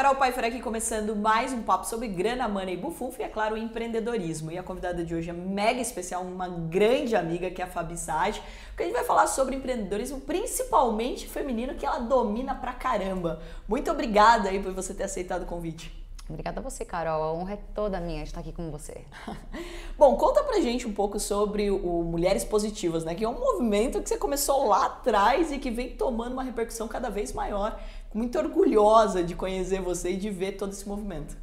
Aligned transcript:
Carol 0.00 0.14
Pfeiffer 0.14 0.46
aqui 0.46 0.62
começando 0.62 1.14
mais 1.14 1.52
um 1.52 1.60
papo 1.60 1.86
sobre 1.86 2.08
grana, 2.08 2.48
money 2.48 2.72
e 2.72 2.76
bufunfa 2.78 3.20
e, 3.20 3.24
é 3.26 3.28
claro, 3.28 3.54
empreendedorismo. 3.54 4.50
E 4.50 4.56
a 4.56 4.62
convidada 4.62 5.04
de 5.04 5.14
hoje 5.14 5.28
é 5.28 5.32
mega 5.34 5.78
especial, 5.78 6.22
uma 6.22 6.48
grande 6.48 7.14
amiga 7.14 7.50
que 7.50 7.60
é 7.60 7.66
a 7.66 7.68
Fabi 7.68 7.98
Sade, 7.98 8.42
porque 8.68 8.84
a 8.84 8.86
gente 8.86 8.94
vai 8.94 9.04
falar 9.04 9.26
sobre 9.26 9.56
empreendedorismo, 9.56 10.18
principalmente 10.18 11.28
feminino, 11.28 11.74
que 11.74 11.84
ela 11.84 11.98
domina 11.98 12.54
pra 12.54 12.72
caramba. 12.72 13.42
Muito 13.68 13.90
obrigada 13.90 14.48
aí 14.48 14.62
por 14.62 14.72
você 14.72 14.94
ter 14.94 15.02
aceitado 15.02 15.42
o 15.42 15.46
convite. 15.46 15.94
Obrigada 16.30 16.60
a 16.60 16.62
você, 16.62 16.84
Carol. 16.84 17.22
A 17.22 17.32
honra 17.32 17.54
é 17.54 17.58
toda 17.74 18.00
minha 18.00 18.22
de 18.22 18.28
estar 18.28 18.40
aqui 18.40 18.52
com 18.52 18.70
você. 18.70 19.04
Bom, 19.98 20.16
conta 20.16 20.44
pra 20.44 20.60
gente 20.60 20.86
um 20.86 20.92
pouco 20.92 21.18
sobre 21.18 21.70
o 21.72 22.04
Mulheres 22.04 22.44
Positivas, 22.44 23.04
né? 23.04 23.16
Que 23.16 23.24
é 23.24 23.28
um 23.28 23.38
movimento 23.38 24.00
que 24.00 24.08
você 24.08 24.16
começou 24.16 24.68
lá 24.68 24.86
atrás 24.86 25.50
e 25.50 25.58
que 25.58 25.70
vem 25.70 25.90
tomando 25.96 26.32
uma 26.32 26.44
repercussão 26.44 26.86
cada 26.86 27.10
vez 27.10 27.32
maior. 27.32 27.78
Muito 28.12 28.38
orgulhosa 28.38 29.22
de 29.22 29.34
conhecer 29.34 29.80
você 29.80 30.12
e 30.12 30.16
de 30.16 30.30
ver 30.30 30.52
todo 30.52 30.72
esse 30.72 30.88
movimento. 30.88 31.36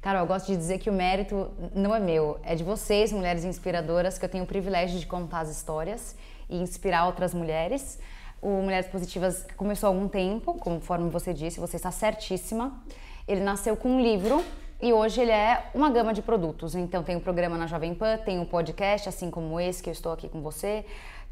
Carol, 0.00 0.22
eu 0.22 0.26
gosto 0.26 0.46
de 0.46 0.56
dizer 0.56 0.78
que 0.78 0.88
o 0.88 0.92
mérito 0.92 1.50
não 1.74 1.94
é 1.94 2.00
meu, 2.00 2.38
é 2.42 2.54
de 2.54 2.64
vocês, 2.64 3.12
mulheres 3.12 3.44
inspiradoras, 3.44 4.16
que 4.16 4.24
eu 4.24 4.28
tenho 4.28 4.44
o 4.44 4.46
privilégio 4.46 4.98
de 4.98 5.06
contar 5.06 5.40
as 5.40 5.50
histórias 5.50 6.16
e 6.48 6.56
inspirar 6.56 7.06
outras 7.06 7.34
mulheres. 7.34 7.98
O 8.40 8.62
Mulheres 8.62 8.86
Positivas 8.86 9.44
começou 9.56 9.88
há 9.88 9.90
algum 9.90 10.08
tempo, 10.08 10.54
conforme 10.54 11.10
você 11.10 11.34
disse, 11.34 11.58
você 11.58 11.76
está 11.76 11.90
certíssima. 11.90 12.80
Ele 13.26 13.40
nasceu 13.40 13.76
com 13.76 13.96
um 13.96 14.00
livro 14.00 14.42
e 14.80 14.92
hoje 14.92 15.20
ele 15.20 15.32
é 15.32 15.70
uma 15.74 15.90
gama 15.90 16.14
de 16.14 16.22
produtos. 16.22 16.76
Então 16.76 17.02
tem 17.02 17.16
o 17.16 17.18
um 17.18 17.22
programa 17.22 17.58
na 17.58 17.66
Jovem 17.66 17.94
Pan, 17.94 18.16
tem 18.18 18.38
um 18.38 18.44
podcast, 18.44 19.08
assim 19.08 19.28
como 19.28 19.58
esse 19.58 19.82
que 19.82 19.90
eu 19.90 19.92
estou 19.92 20.12
aqui 20.12 20.28
com 20.28 20.40
você. 20.40 20.86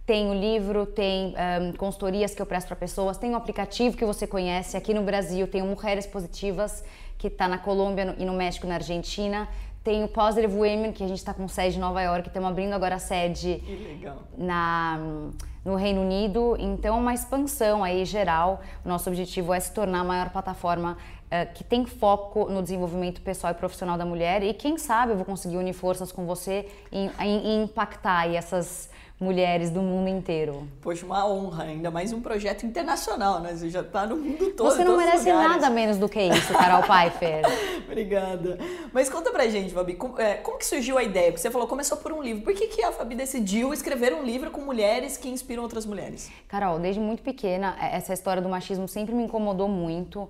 Tem 0.07 0.31
o 0.31 0.35
livro, 0.35 0.87
tem 0.87 1.35
um, 1.61 1.73
consultorias 1.73 2.33
que 2.33 2.41
eu 2.41 2.47
presto 2.47 2.69
para 2.69 2.77
pessoas, 2.77 3.19
tem 3.19 3.33
um 3.33 3.37
aplicativo 3.37 3.97
que 3.97 4.05
você 4.05 4.25
conhece 4.25 4.77
aqui 4.77 4.95
no 4.95 5.03
Brasil, 5.03 5.49
tem 5.49 5.63
o 5.63 5.67
Mulheres 5.67 6.07
Positivas, 6.07 6.85
que 7.19 7.27
está 7.27 7.49
na 7.49 7.59
Colômbia 7.59 8.15
e 8.17 8.25
no 8.25 8.33
México, 8.33 8.69
na 8.69 8.75
Argentina. 8.75 9.49
Tem 9.83 10.05
o 10.05 10.09
Positive 10.09 10.53
Women, 10.53 10.93
que 10.93 11.03
a 11.03 11.09
gente 11.09 11.19
está 11.19 11.35
com 11.35 11.49
sede 11.49 11.77
em 11.77 11.81
Nova 11.81 12.01
York, 12.01 12.29
estamos 12.29 12.49
abrindo 12.49 12.73
agora 12.73 12.97
a 12.97 12.99
sede 13.01 13.61
na, 14.39 14.99
no 15.65 15.75
Reino 15.75 16.03
Unido. 16.03 16.57
Então, 16.59 16.99
uma 16.99 17.13
expansão 17.13 17.83
aí 17.83 18.05
geral. 18.05 18.61
O 18.85 18.89
nosso 18.89 19.09
objetivo 19.09 19.53
é 19.53 19.59
se 19.59 19.73
tornar 19.73 20.01
a 20.01 20.05
maior 20.05 20.31
plataforma 20.31 20.97
uh, 21.27 21.55
que 21.55 21.65
tem 21.65 21.85
foco 21.85 22.49
no 22.49 22.63
desenvolvimento 22.63 23.21
pessoal 23.23 23.53
e 23.53 23.57
profissional 23.57 23.99
da 23.99 24.05
mulher. 24.05 24.43
E 24.45 24.55
quem 24.55 24.79
sabe 24.79 25.13
eu 25.13 25.17
vou 25.17 25.25
conseguir 25.25 25.57
unir 25.57 25.73
forças 25.73 26.13
com 26.13 26.27
você 26.27 26.69
e, 26.93 27.09
impactar 27.63 28.33
essas 28.33 28.89
mulheres 29.19 29.71
do 29.71 29.81
mundo 29.81 30.09
inteiro. 30.09 30.69
Poxa, 30.83 31.07
uma 31.07 31.27
honra, 31.27 31.65
ainda 31.65 31.91
mais 31.91 32.13
um 32.13 32.21
projeto 32.21 32.67
internacional, 32.67 33.41
né? 33.41 33.55
Você 33.55 33.71
já 33.71 33.81
está 33.81 34.07
no 34.07 34.17
mundo 34.17 34.51
todo. 34.51 34.71
Você 34.71 34.85
não 34.85 34.97
merece 34.97 35.31
lugares. 35.31 35.53
nada 35.53 35.71
menos 35.71 35.97
do 35.97 36.07
que 36.07 36.21
isso, 36.21 36.53
Carol 36.53 36.83
Pfeiffer. 36.83 37.43
Obrigada. 37.87 38.59
Mas 38.93 39.09
conta 39.09 39.31
pra 39.31 39.49
gente, 39.49 39.73
Fabi, 39.73 39.95
como, 39.95 40.21
é, 40.21 40.35
como, 40.35 40.59
que 40.59 40.67
surgiu 40.67 40.99
a 40.99 41.03
ideia? 41.03 41.33
Porque 41.33 41.41
você 41.41 41.51
falou, 41.51 41.67
começou 41.67 41.97
por 41.97 42.13
um 42.13 42.23
livro. 42.23 42.43
Por 42.43 42.53
que, 42.53 42.67
que 42.67 42.83
a 42.83 42.93
Fabi 42.93 43.15
decidiu 43.15 43.73
escrever 43.73 44.13
um 44.13 44.23
livro 44.23 44.51
com 44.51 44.61
mulheres 44.61 45.17
que 45.17 45.31
inspiram 45.31 45.63
outras 45.63 45.87
mulheres? 45.87 46.31
Carol, 46.47 46.79
desde 46.79 47.01
muito 47.01 47.23
pequena, 47.23 47.75
é, 47.81 47.97
essa 47.97 48.13
história 48.13 48.43
do 48.43 48.51
machismo 48.51 48.87
sempre 48.87 49.15
me 49.15 49.25
incomodou 49.25 49.69
muito. 49.69 50.29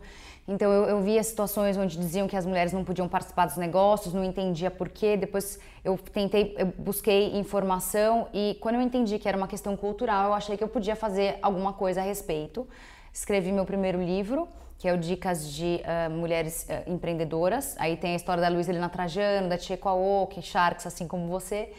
Então 0.48 0.72
eu, 0.72 0.84
eu 0.84 1.00
via 1.00 1.22
situações 1.22 1.76
onde 1.76 1.98
diziam 1.98 2.28
que 2.28 2.36
as 2.36 2.46
mulheres 2.46 2.72
não 2.72 2.84
podiam 2.84 3.08
participar 3.08 3.46
dos 3.46 3.56
negócios, 3.56 4.14
não 4.14 4.24
entendia 4.24 4.70
por 4.70 4.88
quê. 4.88 5.16
Depois 5.16 5.58
eu 5.84 5.98
tentei, 5.98 6.54
eu 6.56 6.66
busquei 6.78 7.36
informação 7.36 8.28
e 8.32 8.56
quando 8.60 8.76
eu 8.76 8.80
entendi 8.80 9.18
que 9.18 9.28
era 9.28 9.36
uma 9.36 9.48
questão 9.48 9.76
cultural, 9.76 10.28
eu 10.28 10.34
achei 10.34 10.56
que 10.56 10.62
eu 10.62 10.68
podia 10.68 10.94
fazer 10.94 11.38
alguma 11.42 11.72
coisa 11.72 12.00
a 12.00 12.04
respeito. 12.04 12.66
Escrevi 13.12 13.50
meu 13.50 13.64
primeiro 13.64 14.00
livro, 14.00 14.46
que 14.78 14.86
é 14.86 14.92
o 14.92 14.98
Dicas 14.98 15.50
de 15.50 15.80
uh, 15.82 16.10
Mulheres 16.10 16.66
uh, 16.68 16.92
Empreendedoras. 16.92 17.74
Aí 17.78 17.96
tem 17.96 18.12
a 18.12 18.16
história 18.16 18.40
da 18.40 18.48
Luísa 18.48 18.70
Helena 18.70 18.88
Trajano, 18.88 19.48
da 19.48 19.58
Tia 19.58 19.78
Aoki, 19.82 20.40
Sharks, 20.42 20.86
assim 20.86 21.08
como 21.08 21.26
você. 21.26 21.72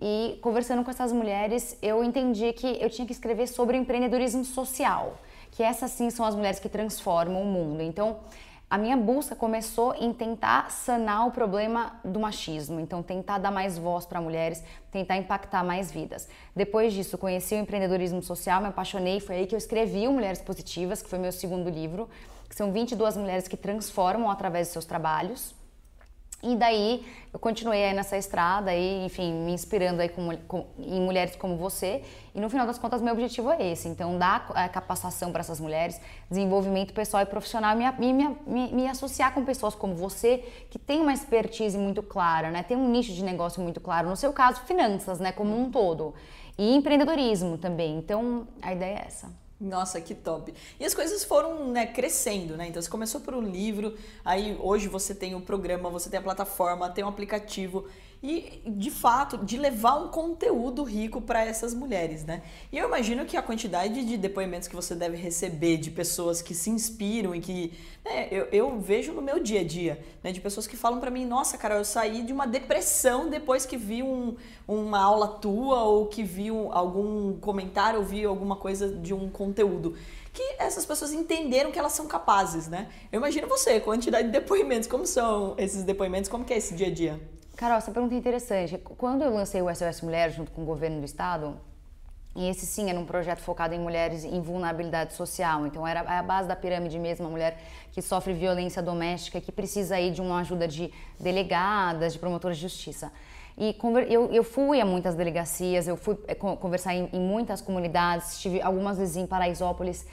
E 0.00 0.38
conversando 0.40 0.82
com 0.82 0.90
essas 0.90 1.12
mulheres, 1.12 1.76
eu 1.82 2.02
entendi 2.02 2.52
que 2.52 2.78
eu 2.80 2.88
tinha 2.88 3.06
que 3.06 3.12
escrever 3.12 3.48
sobre 3.48 3.76
empreendedorismo 3.76 4.44
social 4.44 5.18
que 5.54 5.62
essas 5.62 5.92
sim 5.92 6.10
são 6.10 6.26
as 6.26 6.34
mulheres 6.34 6.58
que 6.58 6.68
transformam 6.68 7.40
o 7.40 7.46
mundo. 7.46 7.80
Então, 7.80 8.18
a 8.68 8.76
minha 8.76 8.96
busca 8.96 9.36
começou 9.36 9.94
em 9.94 10.12
tentar 10.12 10.68
sanar 10.68 11.28
o 11.28 11.30
problema 11.30 11.92
do 12.04 12.18
machismo, 12.18 12.80
então 12.80 13.04
tentar 13.04 13.38
dar 13.38 13.52
mais 13.52 13.78
voz 13.78 14.04
para 14.04 14.20
mulheres, 14.20 14.64
tentar 14.90 15.16
impactar 15.16 15.62
mais 15.62 15.92
vidas. 15.92 16.28
Depois 16.56 16.92
disso, 16.92 17.16
conheci 17.16 17.54
o 17.54 17.58
empreendedorismo 17.58 18.20
social, 18.20 18.60
me 18.60 18.66
apaixonei, 18.66 19.20
foi 19.20 19.36
aí 19.36 19.46
que 19.46 19.54
eu 19.54 19.58
escrevi 19.58 20.08
o 20.08 20.12
Mulheres 20.12 20.40
Positivas, 20.40 21.00
que 21.00 21.08
foi 21.08 21.20
meu 21.20 21.30
segundo 21.30 21.70
livro, 21.70 22.08
que 22.48 22.56
são 22.56 22.72
22 22.72 23.16
mulheres 23.16 23.46
que 23.46 23.56
transformam 23.56 24.28
através 24.28 24.66
de 24.66 24.72
seus 24.72 24.84
trabalhos. 24.84 25.54
E 26.44 26.54
daí 26.56 27.02
eu 27.32 27.38
continuei 27.38 27.82
aí 27.82 27.94
nessa 27.94 28.18
estrada 28.18 28.70
aí, 28.70 29.04
enfim, 29.06 29.32
me 29.32 29.52
inspirando 29.52 30.02
aí 30.02 30.10
com, 30.10 30.36
com, 30.46 30.66
em 30.78 31.00
mulheres 31.00 31.34
como 31.34 31.56
você. 31.56 32.02
E 32.34 32.40
no 32.40 32.50
final 32.50 32.66
das 32.66 32.78
contas, 32.78 33.00
meu 33.00 33.14
objetivo 33.14 33.50
é 33.50 33.72
esse. 33.72 33.88
Então, 33.88 34.18
dar 34.18 34.46
a 34.54 34.68
capacitação 34.68 35.32
para 35.32 35.40
essas 35.40 35.58
mulheres, 35.58 35.98
desenvolvimento 36.28 36.92
pessoal 36.92 37.22
e 37.22 37.26
profissional 37.26 37.74
e 37.74 37.78
me, 37.78 38.12
me, 38.12 38.36
me, 38.46 38.72
me, 38.72 38.88
associar 38.88 39.32
com 39.32 39.42
pessoas 39.42 39.74
como 39.74 39.94
você, 39.94 40.44
que 40.70 40.78
tem 40.78 41.00
uma 41.00 41.14
expertise 41.14 41.78
muito 41.78 42.02
clara, 42.02 42.50
né? 42.50 42.62
Tem 42.62 42.76
um 42.76 42.90
nicho 42.90 43.12
de 43.14 43.24
negócio 43.24 43.62
muito 43.62 43.80
claro. 43.80 44.08
No 44.08 44.16
seu 44.16 44.32
caso, 44.32 44.60
finanças, 44.66 45.18
né? 45.18 45.32
Como 45.32 45.58
um 45.58 45.70
todo. 45.70 46.14
E 46.58 46.76
empreendedorismo 46.76 47.56
também. 47.56 47.96
Então, 47.96 48.46
a 48.60 48.72
ideia 48.72 48.98
é 48.98 49.06
essa. 49.06 49.43
Nossa, 49.60 50.00
que 50.00 50.14
top. 50.14 50.52
E 50.78 50.84
as 50.84 50.94
coisas 50.94 51.24
foram 51.24 51.68
né, 51.70 51.86
crescendo, 51.86 52.56
né? 52.56 52.68
Então 52.68 52.82
você 52.82 52.90
começou 52.90 53.20
por 53.20 53.34
um 53.34 53.40
livro, 53.40 53.96
aí 54.24 54.56
hoje 54.60 54.88
você 54.88 55.14
tem 55.14 55.34
o 55.34 55.38
um 55.38 55.40
programa, 55.40 55.88
você 55.88 56.10
tem 56.10 56.18
a 56.18 56.22
plataforma, 56.22 56.90
tem 56.90 57.04
um 57.04 57.08
aplicativo 57.08 57.86
e 58.24 58.62
de 58.64 58.90
fato 58.90 59.36
de 59.36 59.58
levar 59.58 59.96
um 59.96 60.08
conteúdo 60.08 60.82
rico 60.82 61.20
para 61.20 61.44
essas 61.44 61.74
mulheres, 61.74 62.24
né? 62.24 62.42
E 62.72 62.78
eu 62.78 62.88
imagino 62.88 63.26
que 63.26 63.36
a 63.36 63.42
quantidade 63.42 64.02
de 64.02 64.16
depoimentos 64.16 64.66
que 64.66 64.74
você 64.74 64.94
deve 64.94 65.14
receber 65.14 65.76
de 65.76 65.90
pessoas 65.90 66.40
que 66.40 66.54
se 66.54 66.70
inspiram 66.70 67.34
e 67.34 67.40
que 67.40 67.74
né, 68.02 68.28
eu, 68.30 68.44
eu 68.50 68.80
vejo 68.80 69.12
no 69.12 69.20
meu 69.20 69.38
dia 69.40 69.60
a 69.60 69.64
dia, 69.64 70.02
né? 70.22 70.32
De 70.32 70.40
pessoas 70.40 70.66
que 70.66 70.74
falam 70.74 71.00
para 71.00 71.10
mim, 71.10 71.26
nossa, 71.26 71.58
cara, 71.58 71.74
eu 71.74 71.84
saí 71.84 72.22
de 72.22 72.32
uma 72.32 72.46
depressão 72.46 73.28
depois 73.28 73.66
que 73.66 73.76
vi 73.76 74.02
um, 74.02 74.36
uma 74.66 75.00
aula 75.00 75.28
tua 75.28 75.82
ou 75.82 76.06
que 76.06 76.22
vi 76.22 76.50
um, 76.50 76.72
algum 76.72 77.38
comentário 77.38 78.00
ou 78.00 78.06
vi 78.06 78.24
alguma 78.24 78.56
coisa 78.56 78.88
de 78.88 79.12
um 79.12 79.28
conteúdo 79.28 79.94
que 80.32 80.56
essas 80.58 80.86
pessoas 80.86 81.12
entenderam 81.12 81.70
que 81.70 81.78
elas 81.78 81.92
são 81.92 82.06
capazes, 82.06 82.68
né? 82.68 82.88
Eu 83.12 83.18
imagino 83.18 83.46
você, 83.46 83.78
quantidade 83.80 84.28
de 84.28 84.32
depoimentos, 84.32 84.88
como 84.88 85.06
são 85.06 85.54
esses 85.58 85.84
depoimentos, 85.84 86.30
como 86.30 86.42
que 86.42 86.54
é 86.54 86.56
esse 86.56 86.74
dia 86.74 86.86
a 86.86 86.90
dia? 86.90 87.33
Carol, 87.56 87.78
essa 87.78 87.92
pergunta 87.92 88.14
é 88.14 88.18
interessante. 88.18 88.78
Quando 88.98 89.22
eu 89.22 89.32
lancei 89.32 89.62
o 89.62 89.72
SOS 89.72 90.00
Mulher 90.00 90.30
junto 90.30 90.50
com 90.50 90.62
o 90.62 90.64
governo 90.64 90.98
do 90.98 91.04
estado, 91.04 91.56
e 92.34 92.48
esse 92.48 92.66
sim 92.66 92.90
era 92.90 92.98
um 92.98 93.06
projeto 93.06 93.38
focado 93.38 93.74
em 93.74 93.78
mulheres 93.78 94.24
em 94.24 94.40
vulnerabilidade 94.40 95.14
social. 95.14 95.64
Então 95.64 95.86
era 95.86 96.00
a 96.00 96.22
base 96.22 96.48
da 96.48 96.56
pirâmide 96.56 96.98
mesmo, 96.98 97.26
a 97.26 97.30
mulher 97.30 97.60
que 97.92 98.02
sofre 98.02 98.32
violência 98.32 98.82
doméstica, 98.82 99.40
que 99.40 99.52
precisa 99.52 99.94
aí 99.94 100.10
de 100.10 100.20
uma 100.20 100.40
ajuda 100.40 100.66
de 100.66 100.92
delegadas, 101.20 102.14
de 102.14 102.18
promotoras 102.18 102.56
de 102.56 102.62
justiça. 102.64 103.12
E 103.56 103.76
eu, 104.10 104.32
eu 104.32 104.42
fui 104.42 104.80
a 104.80 104.84
muitas 104.84 105.14
delegacias, 105.14 105.86
eu 105.86 105.96
fui 105.96 106.18
eh, 106.26 106.34
conversar 106.34 106.92
em, 106.92 107.08
em 107.12 107.20
muitas 107.20 107.60
comunidades, 107.60 108.32
estive 108.32 108.60
algumas 108.60 108.98
vezes 108.98 109.16
em 109.16 109.28
Paraisópolis 109.28 110.04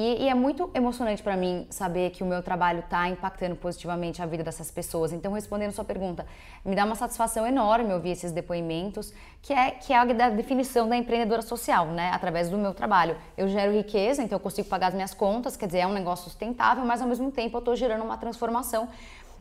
e, 0.00 0.22
e, 0.22 0.28
é 0.28 0.34
muito 0.34 0.70
emocionante 0.74 1.20
para 1.20 1.36
mim 1.36 1.66
saber 1.70 2.10
que 2.10 2.22
o 2.22 2.26
meu 2.26 2.40
trabalho 2.40 2.78
está 2.78 3.08
impactando 3.08 3.56
positivamente 3.56 4.22
a 4.22 4.26
vida 4.26 4.44
dessas 4.44 4.70
pessoas. 4.70 5.12
Então, 5.12 5.32
respondendo 5.32 5.72
sua 5.72 5.84
pergunta, 5.84 6.24
me 6.64 6.76
dá 6.76 6.84
uma 6.84 6.94
satisfação 6.94 7.44
enorme 7.44 7.92
ouvir 7.92 8.10
esses 8.10 8.30
depoimentos, 8.30 9.12
que 9.42 9.52
é 9.52 9.72
que 9.72 9.92
é 9.92 9.98
a 9.98 10.04
definição 10.30 10.88
da 10.88 10.96
empreendedora 10.96 11.42
social, 11.42 11.86
né? 11.86 12.12
Através 12.14 12.48
do 12.48 12.56
meu 12.56 12.72
trabalho. 12.72 13.16
Eu 13.36 13.48
gero 13.48 13.72
riqueza, 13.72 14.22
então 14.22 14.36
eu 14.36 14.40
consigo 14.40 14.68
pagar 14.68 14.86
as 14.86 14.94
minhas 14.94 15.12
contas, 15.12 15.56
quer 15.56 15.66
dizer, 15.66 15.78
é 15.78 15.86
um 15.88 15.92
negócio 15.92 16.30
sustentável, 16.30 16.84
mas 16.84 17.02
ao 17.02 17.08
mesmo 17.08 17.32
tempo 17.32 17.56
eu 17.56 17.58
estou 17.58 17.74
gerando 17.74 18.04
uma 18.04 18.16
transformação. 18.16 18.88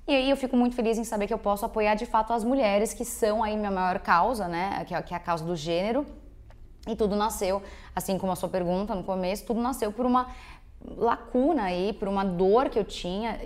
E 0.07 0.15
aí 0.15 0.27
eu 0.27 0.37
fico 0.37 0.57
muito 0.57 0.75
feliz 0.75 0.97
em 0.97 1.03
saber 1.03 1.27
que 1.27 1.33
eu 1.35 1.37
posso 1.37 1.67
apoiar 1.67 1.93
de 1.93 2.07
fato 2.07 2.33
as 2.33 2.43
mulheres, 2.43 2.95
que 2.95 3.05
são 3.05 3.43
aí 3.43 3.55
minha 3.55 3.69
maior 3.69 3.99
causa, 3.99 4.47
né? 4.47 4.83
Que 4.85 4.95
é, 4.95 4.97
é 4.97 5.15
a 5.15 5.19
causa 5.19 5.45
do 5.45 5.55
gênero 5.55 6.03
e 6.87 6.95
tudo 6.95 7.15
nasceu, 7.15 7.61
assim 7.95 8.17
como 8.17 8.31
a 8.31 8.35
sua 8.35 8.49
pergunta 8.49 8.95
no 8.95 9.03
começo, 9.03 9.45
tudo 9.45 9.59
nasceu 9.59 9.91
por 9.91 10.05
uma 10.05 10.27
lacuna 10.95 11.63
aí, 11.63 11.93
por 11.93 12.07
uma 12.07 12.23
dor 12.23 12.69
que 12.69 12.79
eu 12.79 12.85
tinha, 12.85 13.37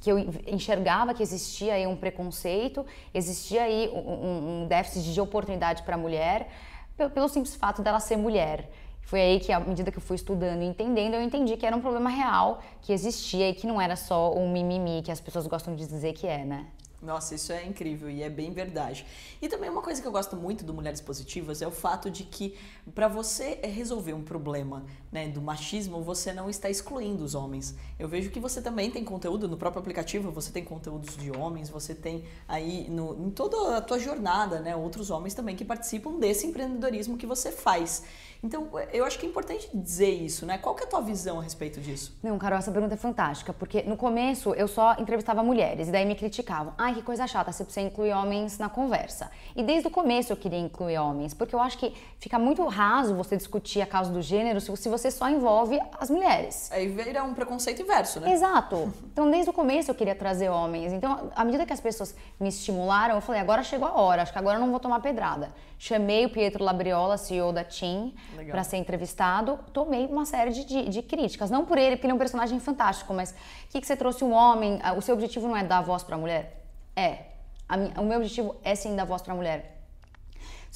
que 0.00 0.10
eu 0.10 0.18
enxergava 0.46 1.14
que 1.14 1.22
existia 1.22 1.74
aí 1.74 1.86
um 1.86 1.96
preconceito, 1.96 2.84
existia 3.12 3.62
aí 3.62 3.88
um, 3.88 4.62
um 4.62 4.66
déficit 4.66 5.12
de 5.12 5.20
oportunidade 5.20 5.82
para 5.82 5.94
a 5.94 5.98
mulher, 5.98 6.48
pelo, 6.96 7.28
simples 7.28 7.54
fato 7.54 7.82
dela 7.82 8.00
ser 8.00 8.16
mulher. 8.16 8.70
Foi 9.02 9.20
aí 9.20 9.40
que, 9.40 9.52
à 9.52 9.60
medida 9.60 9.90
que 9.92 9.98
eu 9.98 10.02
fui 10.02 10.16
estudando 10.16 10.62
e 10.62 10.66
entendendo, 10.66 11.14
eu 11.14 11.22
entendi 11.22 11.56
que 11.56 11.64
era 11.64 11.76
um 11.76 11.80
problema 11.80 12.10
real, 12.10 12.60
que 12.82 12.92
existia 12.92 13.48
e 13.48 13.54
que 13.54 13.66
não 13.66 13.80
era 13.80 13.94
só 13.94 14.34
um 14.34 14.50
mimimi 14.50 15.00
que 15.02 15.12
as 15.12 15.20
pessoas 15.20 15.46
gostam 15.46 15.76
de 15.76 15.86
dizer 15.86 16.12
que 16.12 16.26
é, 16.26 16.44
né? 16.44 16.66
Nossa, 17.00 17.34
isso 17.34 17.52
é 17.52 17.64
incrível 17.64 18.08
e 18.08 18.22
é 18.22 18.30
bem 18.30 18.50
verdade. 18.52 19.06
E 19.40 19.48
também 19.48 19.68
uma 19.68 19.82
coisa 19.82 20.00
que 20.00 20.08
eu 20.08 20.12
gosto 20.12 20.36
muito 20.36 20.64
do 20.64 20.72
Mulheres 20.72 21.00
Positivas 21.00 21.60
é 21.60 21.66
o 21.66 21.70
fato 21.70 22.10
de 22.10 22.24
que 22.24 22.56
para 22.94 23.06
você 23.06 23.60
resolver 23.62 24.14
um 24.14 24.22
problema 24.22 24.84
né, 25.16 25.28
do 25.28 25.40
machismo, 25.40 26.02
você 26.02 26.30
não 26.30 26.50
está 26.50 26.68
excluindo 26.68 27.24
os 27.24 27.34
homens. 27.34 27.74
Eu 27.98 28.06
vejo 28.06 28.28
que 28.28 28.38
você 28.38 28.60
também 28.60 28.90
tem 28.90 29.02
conteúdo 29.02 29.48
no 29.48 29.56
próprio 29.56 29.80
aplicativo, 29.80 30.30
você 30.30 30.52
tem 30.52 30.62
conteúdos 30.62 31.16
de 31.16 31.30
homens, 31.34 31.70
você 31.70 31.94
tem 31.94 32.22
aí 32.46 32.86
no, 32.90 33.26
em 33.26 33.30
toda 33.30 33.78
a 33.78 33.80
tua 33.80 33.98
jornada, 33.98 34.60
né, 34.60 34.76
outros 34.76 35.08
homens 35.08 35.32
também 35.32 35.56
que 35.56 35.64
participam 35.64 36.18
desse 36.18 36.46
empreendedorismo 36.46 37.16
que 37.16 37.24
você 37.24 37.50
faz. 37.50 38.02
Então, 38.42 38.68
eu 38.92 39.04
acho 39.04 39.18
que 39.18 39.26
é 39.26 39.28
importante 39.28 39.68
dizer 39.74 40.10
isso, 40.10 40.44
né? 40.44 40.58
Qual 40.58 40.74
que 40.74 40.84
é 40.84 40.86
a 40.86 40.88
tua 40.88 41.00
visão 41.00 41.40
a 41.40 41.42
respeito 41.42 41.80
disso? 41.80 42.16
Não, 42.22 42.38
Carol, 42.38 42.58
essa 42.58 42.70
pergunta 42.70 42.94
é 42.94 42.96
fantástica, 42.96 43.52
porque 43.52 43.82
no 43.82 43.96
começo 43.96 44.54
eu 44.54 44.68
só 44.68 44.94
entrevistava 44.98 45.42
mulheres 45.42 45.88
e 45.88 45.90
daí 45.90 46.04
me 46.04 46.14
criticavam. 46.14 46.74
Ai, 46.76 46.94
que 46.94 47.02
coisa 47.02 47.26
chata, 47.26 47.50
você 47.50 47.64
precisa 47.64 47.86
incluir 47.86 48.12
homens 48.12 48.58
na 48.58 48.68
conversa. 48.68 49.30
E 49.56 49.62
desde 49.62 49.88
o 49.88 49.90
começo 49.90 50.32
eu 50.32 50.36
queria 50.36 50.58
incluir 50.58 50.98
homens, 50.98 51.32
porque 51.34 51.54
eu 51.54 51.60
acho 51.60 51.78
que 51.78 51.94
fica 52.20 52.38
muito 52.38 52.64
raso 52.66 53.14
você 53.14 53.36
discutir 53.36 53.80
a 53.80 53.86
causa 53.86 54.12
do 54.12 54.20
gênero 54.20 54.60
se 54.60 54.88
você 54.88 55.05
só 55.10 55.28
envolve 55.28 55.80
as 55.98 56.10
mulheres. 56.10 56.70
Aí 56.72 56.88
vira 56.88 57.22
um 57.24 57.34
preconceito 57.34 57.82
inverso, 57.82 58.20
né? 58.20 58.32
Exato. 58.32 58.92
Então, 59.16 59.30
desde 59.30 59.48
o 59.48 59.52
começo 59.52 59.90
eu 59.90 59.94
queria 59.94 60.14
trazer 60.14 60.50
homens. 60.50 60.92
Então, 60.92 61.30
à 61.34 61.42
medida 61.42 61.64
que 61.64 61.72
as 61.72 61.80
pessoas 61.80 62.14
me 62.38 62.50
estimularam, 62.50 63.14
eu 63.14 63.22
falei, 63.22 63.40
agora 63.40 63.62
chegou 63.62 63.88
a 63.88 63.94
hora, 63.98 64.20
acho 64.20 64.30
que 64.30 64.38
agora 64.38 64.58
eu 64.58 64.60
não 64.60 64.70
vou 64.70 64.78
tomar 64.78 65.00
pedrada. 65.00 65.54
Chamei 65.78 66.26
o 66.26 66.28
Pietro 66.28 66.62
Labriola, 66.62 67.16
CEO 67.16 67.50
da 67.50 67.64
TIM, 67.64 68.14
para 68.50 68.62
ser 68.62 68.76
entrevistado. 68.76 69.58
Tomei 69.72 70.04
uma 70.04 70.26
série 70.26 70.50
de, 70.50 70.64
de, 70.64 70.88
de, 70.90 71.02
críticas. 71.02 71.50
Não 71.50 71.64
por 71.64 71.78
ele, 71.78 71.96
porque 71.96 72.06
ele 72.06 72.12
é 72.12 72.14
um 72.14 72.18
personagem 72.18 72.60
fantástico, 72.60 73.14
mas 73.14 73.30
o 73.30 73.34
que, 73.70 73.80
que 73.80 73.86
você 73.86 73.96
trouxe 73.96 74.22
um 74.22 74.32
homem? 74.32 74.80
O 74.98 75.00
seu 75.00 75.14
objetivo 75.14 75.48
não 75.48 75.56
é 75.56 75.64
dar 75.64 75.80
voz 75.80 76.02
para 76.02 76.16
a 76.16 76.18
mulher? 76.18 76.62
É. 76.94 77.20
A, 77.66 77.76
o 78.00 78.04
meu 78.04 78.18
objetivo 78.18 78.54
é 78.62 78.74
sim 78.74 78.94
dar 78.94 79.06
voz 79.06 79.22
para 79.22 79.32
a 79.32 79.36
mulher. 79.36 79.75